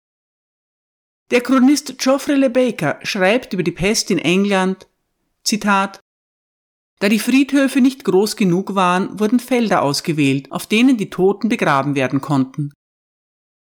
Der 1.31 1.43
Chronist 1.43 1.99
Geoffrey 1.99 2.37
Le 2.37 2.49
Baker 2.49 2.99
schreibt 3.03 3.53
über 3.53 3.63
die 3.63 3.73
Pest 3.73 4.11
in 4.11 4.19
England, 4.19 4.89
Zitat, 5.45 6.01
da 7.01 7.11
die 7.11 7.19
Friedhöfe 7.19 7.83
nicht 7.83 8.03
groß 8.05 8.37
genug 8.37 8.75
waren, 8.75 9.21
wurden 9.21 9.39
Felder 9.39 9.83
ausgewählt, 9.83 10.51
auf 10.51 10.67
denen 10.67 10.97
die 10.97 11.11
Toten 11.11 11.51
begraben 11.51 11.95
werden 11.95 12.23
konnten. 12.23 12.73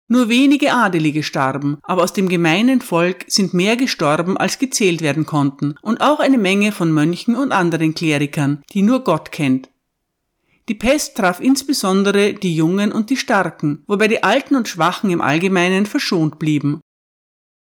Nur 0.07 0.29
wenige 0.29 0.73
Adelige 0.73 1.23
starben, 1.23 1.79
aber 1.81 2.03
aus 2.03 2.13
dem 2.13 2.29
gemeinen 2.29 2.81
Volk 2.81 3.25
sind 3.27 3.55
mehr 3.55 3.77
gestorben, 3.77 4.37
als 4.37 4.59
gezählt 4.59 5.01
werden 5.01 5.25
konnten, 5.25 5.75
und 5.81 6.01
auch 6.01 6.19
eine 6.19 6.37
Menge 6.37 6.71
von 6.71 6.91
Mönchen 6.91 7.35
und 7.35 7.51
anderen 7.51 7.95
Klerikern, 7.95 8.63
die 8.73 8.83
nur 8.83 9.03
Gott 9.03 9.31
kennt. 9.31 9.69
Die 10.67 10.75
Pest 10.75 11.17
traf 11.17 11.39
insbesondere 11.39 12.35
die 12.35 12.55
Jungen 12.55 12.91
und 12.91 13.09
die 13.09 13.17
Starken, 13.17 13.83
wobei 13.87 14.07
die 14.07 14.23
Alten 14.23 14.55
und 14.55 14.67
Schwachen 14.67 15.09
im 15.09 15.21
Allgemeinen 15.21 15.87
verschont 15.87 16.37
blieben. 16.37 16.81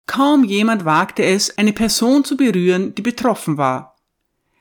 Kaum 0.08 0.44
jemand 0.44 0.86
wagte 0.86 1.24
es, 1.24 1.58
eine 1.58 1.74
Person 1.74 2.24
zu 2.24 2.38
berühren, 2.38 2.94
die 2.96 3.02
betroffen 3.02 3.58
war. 3.58 3.96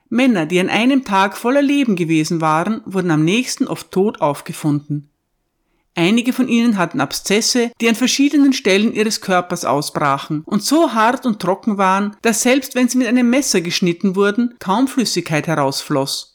Männer, 0.08 0.46
die 0.46 0.60
an 0.60 0.68
einem 0.68 1.04
Tag 1.04 1.36
voller 1.36 1.62
Leben 1.62 1.96
gewesen 1.96 2.40
waren, 2.40 2.82
wurden 2.84 3.10
am 3.10 3.24
nächsten 3.24 3.66
oft 3.66 3.90
tot 3.90 4.20
aufgefunden. 4.20 5.10
Einige 5.96 6.32
von 6.32 6.48
ihnen 6.48 6.76
hatten 6.76 7.00
Abszesse, 7.00 7.70
die 7.80 7.88
an 7.88 7.94
verschiedenen 7.94 8.52
Stellen 8.52 8.92
ihres 8.92 9.20
Körpers 9.20 9.64
ausbrachen 9.64 10.42
und 10.44 10.62
so 10.62 10.92
hart 10.92 11.24
und 11.24 11.40
trocken 11.40 11.78
waren, 11.78 12.16
dass 12.22 12.42
selbst 12.42 12.74
wenn 12.74 12.88
sie 12.88 12.98
mit 12.98 13.06
einem 13.06 13.30
Messer 13.30 13.60
geschnitten 13.60 14.16
wurden, 14.16 14.56
kaum 14.58 14.88
Flüssigkeit 14.88 15.46
herausfloss. 15.46 16.33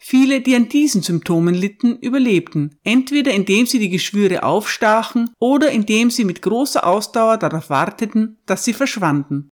Viele, 0.00 0.40
die 0.40 0.54
an 0.54 0.68
diesen 0.68 1.02
Symptomen 1.02 1.54
litten, 1.54 1.98
überlebten, 1.98 2.78
entweder 2.84 3.32
indem 3.32 3.66
sie 3.66 3.78
die 3.78 3.88
Geschwüre 3.88 4.44
aufstachen 4.44 5.30
oder 5.40 5.70
indem 5.70 6.10
sie 6.10 6.24
mit 6.24 6.40
großer 6.40 6.86
Ausdauer 6.86 7.36
darauf 7.36 7.68
warteten, 7.68 8.38
dass 8.46 8.64
sie 8.64 8.72
verschwanden. 8.72 9.50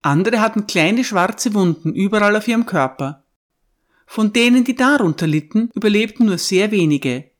Andere 0.00 0.40
hatten 0.40 0.66
kleine 0.66 1.04
schwarze 1.04 1.54
Wunden 1.54 1.94
überall 1.94 2.36
auf 2.36 2.48
ihrem 2.48 2.66
Körper. 2.66 3.24
Von 4.06 4.32
denen, 4.32 4.64
die 4.64 4.74
darunter 4.74 5.26
litten, 5.26 5.70
überlebten 5.74 6.26
nur 6.26 6.38
sehr 6.38 6.70
wenige, 6.70 7.32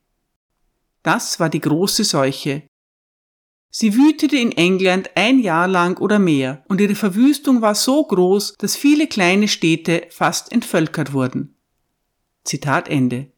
das 1.03 1.41
war 1.41 1.49
die 1.49 1.61
große 1.61 2.05
Seuche. 2.05 2.69
Sie 3.71 3.97
wütete 3.97 4.37
in 4.37 4.53
England 4.53 5.11
ein 5.15 5.41
Jahr 5.41 5.67
lang 5.67 5.99
oder 5.99 6.19
mehr, 6.19 6.65
und 6.69 6.81
ihre 6.81 6.95
Verwüstung 6.95 7.63
war 7.63 7.75
so 7.75 8.05
groß, 8.05 8.55
dass 8.59 8.77
viele 8.77 9.07
kleine 9.07 9.49
Städte 9.49 10.07
fast 10.11 10.53
entvölkert 10.53 11.13
wurden. 11.13 11.57
Zitat 12.45 12.89
Ende. 12.89 13.31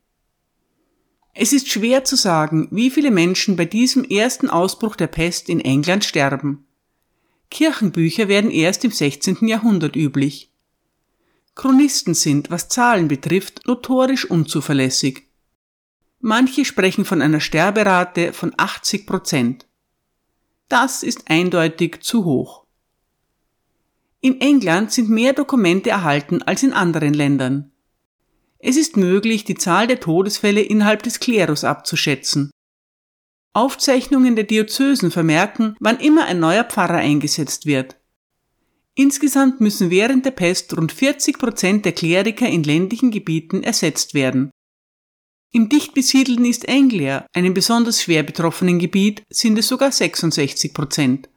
Es 1.35 1.53
ist 1.53 1.69
schwer 1.69 2.05
zu 2.05 2.17
sagen, 2.17 2.69
wie 2.71 2.91
viele 2.91 3.11
Menschen 3.11 3.57
bei 3.57 3.65
diesem 3.65 4.05
ersten 4.05 4.49
Ausbruch 4.49 4.95
der 4.95 5.09
Pest 5.09 5.49
in 5.49 5.61
England 5.61 6.05
sterben. 6.05 6.67
Kirchenbücher 7.51 8.29
werden 8.29 8.51
erst 8.51 8.85
im 8.85 8.93
16. 8.93 9.47
Jahrhundert 9.49 9.97
üblich. 9.97 10.51
Chronisten 11.55 12.15
sind, 12.15 12.51
was 12.51 12.69
Zahlen 12.69 13.09
betrifft, 13.09 13.67
notorisch 13.67 14.29
unzuverlässig. 14.29 15.29
Manche 16.21 16.65
sprechen 16.65 17.05
von 17.05 17.21
einer 17.21 17.41
Sterberate 17.41 18.33
von 18.33 18.55
80 18.57 19.07
Prozent. 19.07 19.67
Das 20.69 21.03
ist 21.03 21.31
eindeutig 21.31 22.01
zu 22.01 22.25
hoch. 22.25 22.65
In 24.21 24.41
England 24.41 24.91
sind 24.91 25.11
mehr 25.11 25.35
Dokumente 25.35 25.91
erhalten 25.91 26.43
als 26.43 26.63
in 26.63 26.73
anderen 26.73 27.13
Ländern. 27.13 27.73
Es 28.67 28.79
ist 28.79 28.97
möglich, 28.97 29.45
die 29.45 29.57
Zahl 29.57 29.87
der 29.87 30.01
Todesfälle 30.01 30.63
innerhalb 30.63 31.03
des 31.03 31.21
Klerus 31.21 31.65
abzuschätzen. 31.65 32.51
Aufzeichnungen 33.53 34.37
der 34.37 34.45
Diözesen 34.45 35.11
vermerken, 35.11 35.77
wann 35.81 36.01
immer 36.01 36.25
ein 36.25 36.41
neuer 36.41 36.65
Pfarrer 36.65 36.97
eingesetzt 36.97 37.67
wird. 37.67 38.01
Insgesamt 38.95 39.61
müssen 39.61 39.91
während 39.91 40.25
der 40.25 40.31
Pest 40.31 40.75
rund 40.75 40.93
40 40.93 41.39
Prozent 41.39 41.85
der 41.85 41.93
Kleriker 41.93 42.49
in 42.49 42.63
ländlichen 42.63 43.11
Gebieten 43.11 43.63
ersetzt 43.63 44.15
werden. 44.15 44.51
Im 45.53 45.69
dicht 45.69 45.93
besiedelten 45.93 46.47
East 46.47 46.67
Anglia, 46.67 47.27
einem 47.35 47.53
besonders 47.53 48.01
schwer 48.01 48.23
betroffenen 48.23 48.79
Gebiet, 48.79 49.25
sind 49.29 49.59
es 49.59 49.69
sogar 49.69 49.93
66 49.93 50.73
Prozent. 50.73 51.29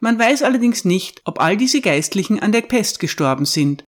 Man 0.00 0.18
weiß 0.18 0.42
allerdings 0.42 0.84
nicht, 0.84 1.22
ob 1.24 1.40
all 1.40 1.56
diese 1.56 1.80
Geistlichen 1.80 2.38
an 2.38 2.52
der 2.52 2.60
Pest 2.60 3.00
gestorben 3.00 3.46
sind. 3.46 3.82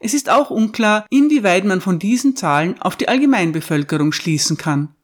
Es 0.00 0.14
ist 0.14 0.30
auch 0.30 0.50
unklar, 0.50 1.06
inwieweit 1.10 1.64
man 1.64 1.82
von 1.82 1.98
diesen 1.98 2.34
Zahlen 2.34 2.80
auf 2.80 2.96
die 2.96 3.08
Allgemeinbevölkerung 3.08 4.12
schließen 4.12 4.56
kann. 4.56 4.94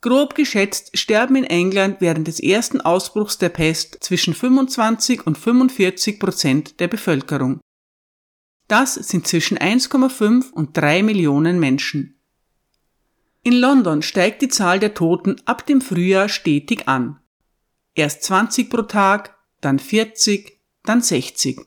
Grob 0.00 0.34
geschätzt 0.34 0.96
sterben 0.96 1.36
in 1.36 1.44
England 1.44 2.00
während 2.00 2.26
des 2.26 2.40
ersten 2.40 2.80
Ausbruchs 2.80 3.38
der 3.38 3.50
Pest 3.50 3.98
zwischen 4.00 4.34
25 4.34 5.26
und 5.26 5.36
45 5.36 6.18
Prozent 6.18 6.80
der 6.80 6.88
Bevölkerung. 6.88 7.60
Das 8.68 8.94
sind 8.94 9.26
zwischen 9.26 9.58
1,5 9.58 10.50
und 10.52 10.76
3 10.76 11.02
Millionen 11.02 11.60
Menschen. 11.60 12.18
In 13.42 13.54
London 13.54 14.02
steigt 14.02 14.42
die 14.42 14.48
Zahl 14.48 14.78
der 14.78 14.94
Toten 14.94 15.36
ab 15.44 15.66
dem 15.66 15.80
Frühjahr 15.80 16.28
stetig 16.28 16.86
an. 16.86 17.18
Erst 17.94 18.22
20 18.22 18.70
pro 18.70 18.82
Tag, 18.82 19.36
dann 19.60 19.80
40, 19.80 20.60
dann 20.84 21.02
60. 21.02 21.60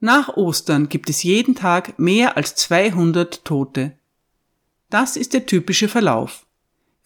Nach 0.00 0.36
Ostern 0.36 0.88
gibt 0.88 1.10
es 1.10 1.22
jeden 1.22 1.54
Tag 1.54 1.98
mehr 1.98 2.36
als 2.36 2.54
200 2.54 3.44
Tote. 3.44 3.98
Das 4.90 5.16
ist 5.16 5.34
der 5.34 5.46
typische 5.46 5.88
Verlauf 5.88 6.46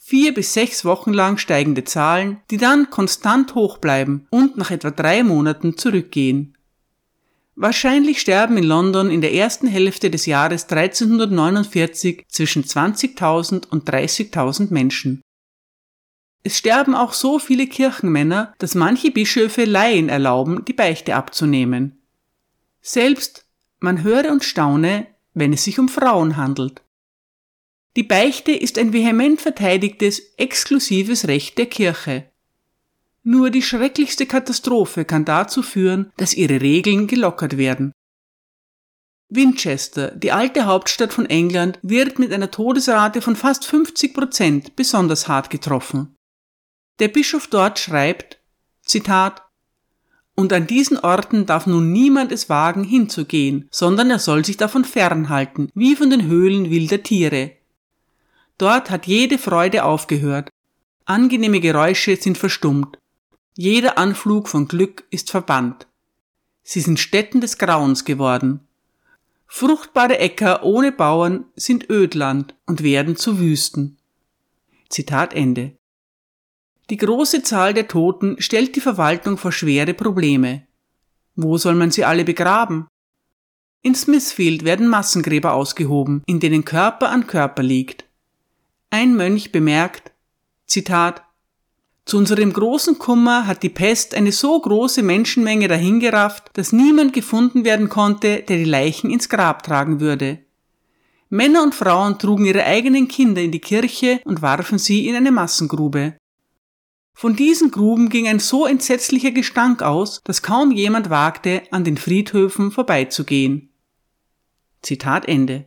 vier 0.05 0.35
bis 0.35 0.53
sechs 0.53 0.85
Wochen 0.85 1.13
lang 1.13 1.39
steigende 1.39 1.85
Zahlen, 1.85 2.41
die 2.51 2.57
dann 2.57 2.91
konstant 2.91 3.55
hoch 3.55 3.79
bleiben 3.79 4.27
und 4.31 4.59
nach 4.59 4.73
etwa 4.73 4.91
drei 4.91 5.23
Monaten 5.23 5.79
zurückgehen. 5.79 6.57
Wahrscheinlich 7.55 8.21
sterben 8.21 8.57
in 8.57 8.65
London 8.65 9.11
in 9.11 9.21
der 9.21 9.33
ersten 9.33 9.69
Hälfte 9.69 10.11
des 10.11 10.27
Jahres 10.27 10.69
1349 10.69 12.25
zwischen 12.29 12.65
20.000 12.65 13.69
und 13.69 13.89
30.000 13.89 14.73
Menschen. 14.73 15.23
Es 16.43 16.59
sterben 16.59 16.97
auch 16.97 17.13
so 17.13 17.39
viele 17.39 17.69
Kirchenmänner, 17.69 18.55
dass 18.59 18.75
manche 18.75 19.13
Bischöfe 19.13 19.65
Laien 19.65 20.09
erlauben, 20.09 20.65
die 20.65 20.73
Beichte 20.73 21.15
abzunehmen. 21.15 22.02
Selbst 22.83 23.47
man 23.79 24.03
höre 24.03 24.31
und 24.31 24.45
staune, 24.45 25.07
wenn 25.35 25.53
es 25.53 25.65
sich 25.65 25.79
um 25.79 25.89
Frauen 25.89 26.37
handelt. 26.37 26.83
Die 27.97 28.03
Beichte 28.03 28.53
ist 28.53 28.79
ein 28.79 28.93
vehement 28.93 29.41
verteidigtes, 29.41 30.21
exklusives 30.37 31.29
Recht 31.29 31.59
der 31.59 31.67
Kirche. 31.67 32.31
Nur 33.23 33.51
die 33.51 33.63
schrecklichste 33.63 34.27
Katastrophe 34.27 35.05
kann 35.05 35.25
dazu 35.25 35.63
führen, 35.63 36.13
dass 36.17 36.35
ihre 36.35 36.61
Regeln 36.61 37.07
gelockert 37.07 37.57
werden. 37.57 37.93
Winchester, 39.29 40.11
die 40.11 40.33
alte 40.33 40.67
Hauptstadt 40.67 41.13
von 41.13 41.27
England, 41.27 41.79
wird 41.83 42.19
mit 42.19 42.33
einer 42.33 42.51
Todesrate 42.51 43.23
von 43.23 43.37
fast 43.37 43.65
50 43.65 44.13
Prozent 44.13 44.77
besonders 44.77 45.29
hart 45.29 45.51
getroffen. 45.51 46.17
Der 46.99 47.09
Bischof 47.09 47.47
dort 47.47 47.79
schreibt, 47.79 48.41
Zitat, 48.83 49.43
und 50.35 50.53
an 50.53 50.67
diesen 50.67 50.99
Orten 50.99 51.47
darf 51.47 51.67
nun 51.67 51.93
niemand 51.93 52.33
es 52.33 52.49
wagen, 52.49 52.85
hinzugehen, 52.85 53.69
sondern 53.71 54.11
er 54.11 54.19
soll 54.19 54.45
sich 54.45 54.57
davon 54.57 54.85
fernhalten, 54.85 55.71
wie 55.75 55.97
von 55.97 56.11
den 56.11 56.27
Höhlen 56.27 56.71
wilder 56.71 57.03
Tiere, 57.03 57.53
Dort 58.63 58.91
hat 58.91 59.09
jede 59.09 59.39
Freude 59.39 59.85
aufgehört. 59.85 60.49
Angenehme 61.05 61.59
Geräusche 61.59 62.15
sind 62.15 62.39
verstummt. 62.39 62.97
Jeder 63.57 63.99
Anflug 63.99 64.49
von 64.49 64.69
Glück 64.69 65.05
ist 65.11 65.33
verbannt. 65.33 65.89
Sie 66.63 66.81
sind 66.81 67.01
Stätten 67.01 67.41
des 67.41 67.59
Grauens 67.59 68.05
geworden. 68.05 68.61
Fruchtbare 69.49 70.19
Äcker 70.19 70.63
ohne 70.63 70.93
Bauern 70.93 71.47
sind 71.57 71.91
Ödland 71.91 72.55
und 72.65 72.85
werden 72.85 73.17
zu 73.17 73.41
Wüsten. 73.41 73.99
Zitat 74.89 75.35
Ende. 75.35 75.73
Die 76.91 76.97
große 76.97 77.43
Zahl 77.43 77.75
der 77.75 77.89
Toten 77.89 78.37
stellt 78.41 78.77
die 78.77 78.81
Verwaltung 78.81 79.39
vor 79.39 79.53
schwere 79.53 79.95
Probleme. 79.95 80.67
Wo 81.37 81.57
soll 81.57 81.75
man 81.75 81.91
sie 81.91 82.05
alle 82.05 82.25
begraben? 82.25 82.87
In 83.83 83.95
Smithfield 83.95 84.65
werden 84.65 84.89
Massengräber 84.89 85.55
ausgehoben, 85.55 86.23
in 86.27 86.39
denen 86.41 86.65
Körper 86.65 87.11
an 87.11 87.27
Körper 87.27 87.63
liegt. 87.63 88.05
Ein 88.91 89.17
Mönch 89.17 89.53
bemerkt, 89.53 90.13
Zitat, 90.67 91.23
zu 92.05 92.19
unserem 92.19 92.53
großen 92.53 92.99
Kummer 92.99 93.47
hat 93.47 93.63
die 93.63 93.69
Pest 93.69 94.15
eine 94.15 94.33
so 94.33 94.61
große 94.61 95.03
Menschenmenge 95.03 95.69
dahingerafft, 95.69 96.51
dass 96.55 96.73
niemand 96.73 97.13
gefunden 97.13 97.65
werden 97.65 97.89
konnte, 97.89 98.43
der 98.43 98.57
die 98.57 98.65
Leichen 98.65 99.11
ins 99.11 99.29
Grab 99.29 99.63
tragen 99.63 100.01
würde. 100.01 100.41
Männer 101.29 101.63
und 101.63 101.75
Frauen 101.75 102.19
trugen 102.19 102.45
ihre 102.45 102.65
eigenen 102.65 103.09
Kinder 103.09 103.41
in 103.41 103.53
die 103.53 103.61
Kirche 103.61 104.21
und 104.25 104.43
warfen 104.43 104.79
sie 104.79 105.09
in 105.09 105.15
eine 105.15 105.33
Massengrube. 105.33 106.17
Von 107.15 107.37
diesen 107.37 107.71
Gruben 107.71 108.09
ging 108.09 108.27
ein 108.27 108.39
so 108.39 108.67
entsetzlicher 108.67 109.31
Gestank 109.31 109.83
aus, 109.83 110.21
dass 110.25 110.43
kaum 110.43 110.73
jemand 110.73 111.11
wagte, 111.11 111.63
an 111.71 111.85
den 111.85 111.97
Friedhöfen 111.97 112.71
vorbeizugehen. 112.71 113.71
Zitat 114.83 115.29
Ende. 115.29 115.67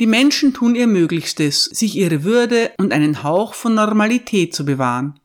Die 0.00 0.06
Menschen 0.06 0.54
tun 0.54 0.74
ihr 0.74 0.86
Möglichstes, 0.86 1.64
sich 1.64 1.96
ihre 1.96 2.24
Würde 2.24 2.72
und 2.78 2.92
einen 2.92 3.22
Hauch 3.22 3.54
von 3.54 3.74
Normalität 3.74 4.54
zu 4.54 4.64
bewahren. 4.64 5.18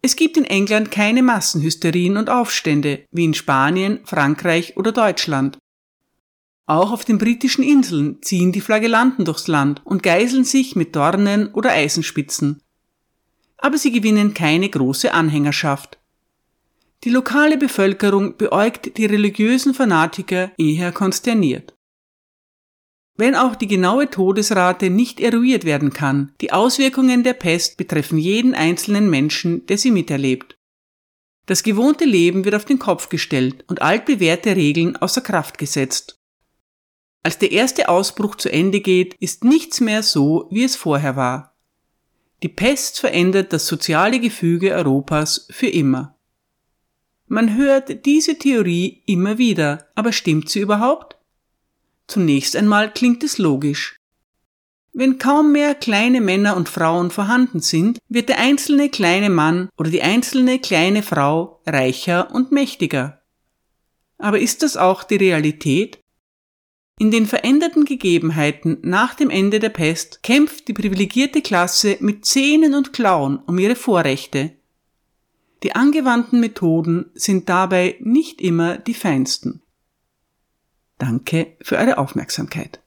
Es 0.00 0.14
gibt 0.14 0.36
in 0.36 0.44
England 0.44 0.90
keine 0.90 1.22
Massenhysterien 1.22 2.16
und 2.16 2.30
Aufstände, 2.30 3.04
wie 3.10 3.24
in 3.24 3.34
Spanien, 3.34 4.00
Frankreich 4.04 4.76
oder 4.76 4.92
Deutschland. 4.92 5.58
Auch 6.66 6.92
auf 6.92 7.04
den 7.04 7.18
britischen 7.18 7.64
Inseln 7.64 8.20
ziehen 8.22 8.52
die 8.52 8.60
Flagellanten 8.60 9.24
durchs 9.24 9.48
Land 9.48 9.80
und 9.84 10.02
geiseln 10.02 10.44
sich 10.44 10.76
mit 10.76 10.94
Dornen 10.94 11.52
oder 11.54 11.70
Eisenspitzen. 11.70 12.60
Aber 13.58 13.76
sie 13.76 13.92
gewinnen 13.92 14.34
keine 14.34 14.68
große 14.68 15.12
Anhängerschaft. 15.12 15.98
Die 17.04 17.10
lokale 17.10 17.56
Bevölkerung 17.56 18.36
beäugt 18.36 18.96
die 18.96 19.06
religiösen 19.06 19.74
Fanatiker 19.74 20.50
eher 20.56 20.90
konsterniert. 20.90 21.74
Wenn 23.16 23.34
auch 23.34 23.56
die 23.56 23.66
genaue 23.66 24.10
Todesrate 24.10 24.90
nicht 24.90 25.18
eruiert 25.18 25.64
werden 25.64 25.92
kann, 25.92 26.32
die 26.40 26.52
Auswirkungen 26.52 27.24
der 27.24 27.34
Pest 27.34 27.76
betreffen 27.76 28.16
jeden 28.16 28.54
einzelnen 28.54 29.10
Menschen, 29.10 29.66
der 29.66 29.76
sie 29.76 29.90
miterlebt. 29.90 30.56
Das 31.46 31.62
gewohnte 31.62 32.04
Leben 32.04 32.44
wird 32.44 32.54
auf 32.54 32.64
den 32.64 32.78
Kopf 32.78 33.08
gestellt 33.08 33.64
und 33.68 33.82
altbewährte 33.82 34.54
Regeln 34.54 34.96
außer 34.96 35.20
Kraft 35.20 35.58
gesetzt. 35.58 36.20
Als 37.24 37.38
der 37.38 37.50
erste 37.50 37.88
Ausbruch 37.88 38.36
zu 38.36 38.52
Ende 38.52 38.80
geht, 38.80 39.14
ist 39.14 39.44
nichts 39.44 39.80
mehr 39.80 40.02
so, 40.02 40.46
wie 40.50 40.62
es 40.62 40.76
vorher 40.76 41.16
war. 41.16 41.47
Die 42.42 42.48
Pest 42.48 43.00
verändert 43.00 43.52
das 43.52 43.66
soziale 43.66 44.20
Gefüge 44.20 44.72
Europas 44.72 45.46
für 45.50 45.66
immer. 45.66 46.16
Man 47.26 47.56
hört 47.56 48.06
diese 48.06 48.38
Theorie 48.38 49.02
immer 49.06 49.38
wieder, 49.38 49.88
aber 49.94 50.12
stimmt 50.12 50.48
sie 50.48 50.60
überhaupt? 50.60 51.16
Zunächst 52.06 52.56
einmal 52.56 52.92
klingt 52.92 53.22
es 53.22 53.38
logisch. 53.38 53.98
Wenn 54.92 55.18
kaum 55.18 55.52
mehr 55.52 55.74
kleine 55.74 56.20
Männer 56.20 56.56
und 56.56 56.68
Frauen 56.68 57.10
vorhanden 57.10 57.60
sind, 57.60 57.98
wird 58.08 58.28
der 58.28 58.38
einzelne 58.38 58.88
kleine 58.88 59.30
Mann 59.30 59.68
oder 59.76 59.90
die 59.90 60.02
einzelne 60.02 60.58
kleine 60.58 61.02
Frau 61.02 61.60
reicher 61.66 62.34
und 62.34 62.50
mächtiger. 62.50 63.22
Aber 64.16 64.40
ist 64.40 64.62
das 64.62 64.76
auch 64.76 65.04
die 65.04 65.16
Realität? 65.16 66.00
In 66.98 67.12
den 67.12 67.26
veränderten 67.26 67.84
Gegebenheiten 67.84 68.78
nach 68.82 69.14
dem 69.14 69.30
Ende 69.30 69.60
der 69.60 69.68
Pest 69.68 70.24
kämpft 70.24 70.66
die 70.66 70.72
privilegierte 70.72 71.42
Klasse 71.42 71.96
mit 72.00 72.26
Zähnen 72.26 72.74
und 72.74 72.92
Klauen 72.92 73.38
um 73.46 73.56
ihre 73.58 73.76
Vorrechte. 73.76 74.50
Die 75.62 75.76
angewandten 75.76 76.40
Methoden 76.40 77.10
sind 77.14 77.48
dabei 77.48 77.96
nicht 78.00 78.40
immer 78.40 78.78
die 78.78 78.94
feinsten. 78.94 79.62
Danke 80.98 81.56
für 81.60 81.76
eure 81.76 81.98
Aufmerksamkeit. 81.98 82.80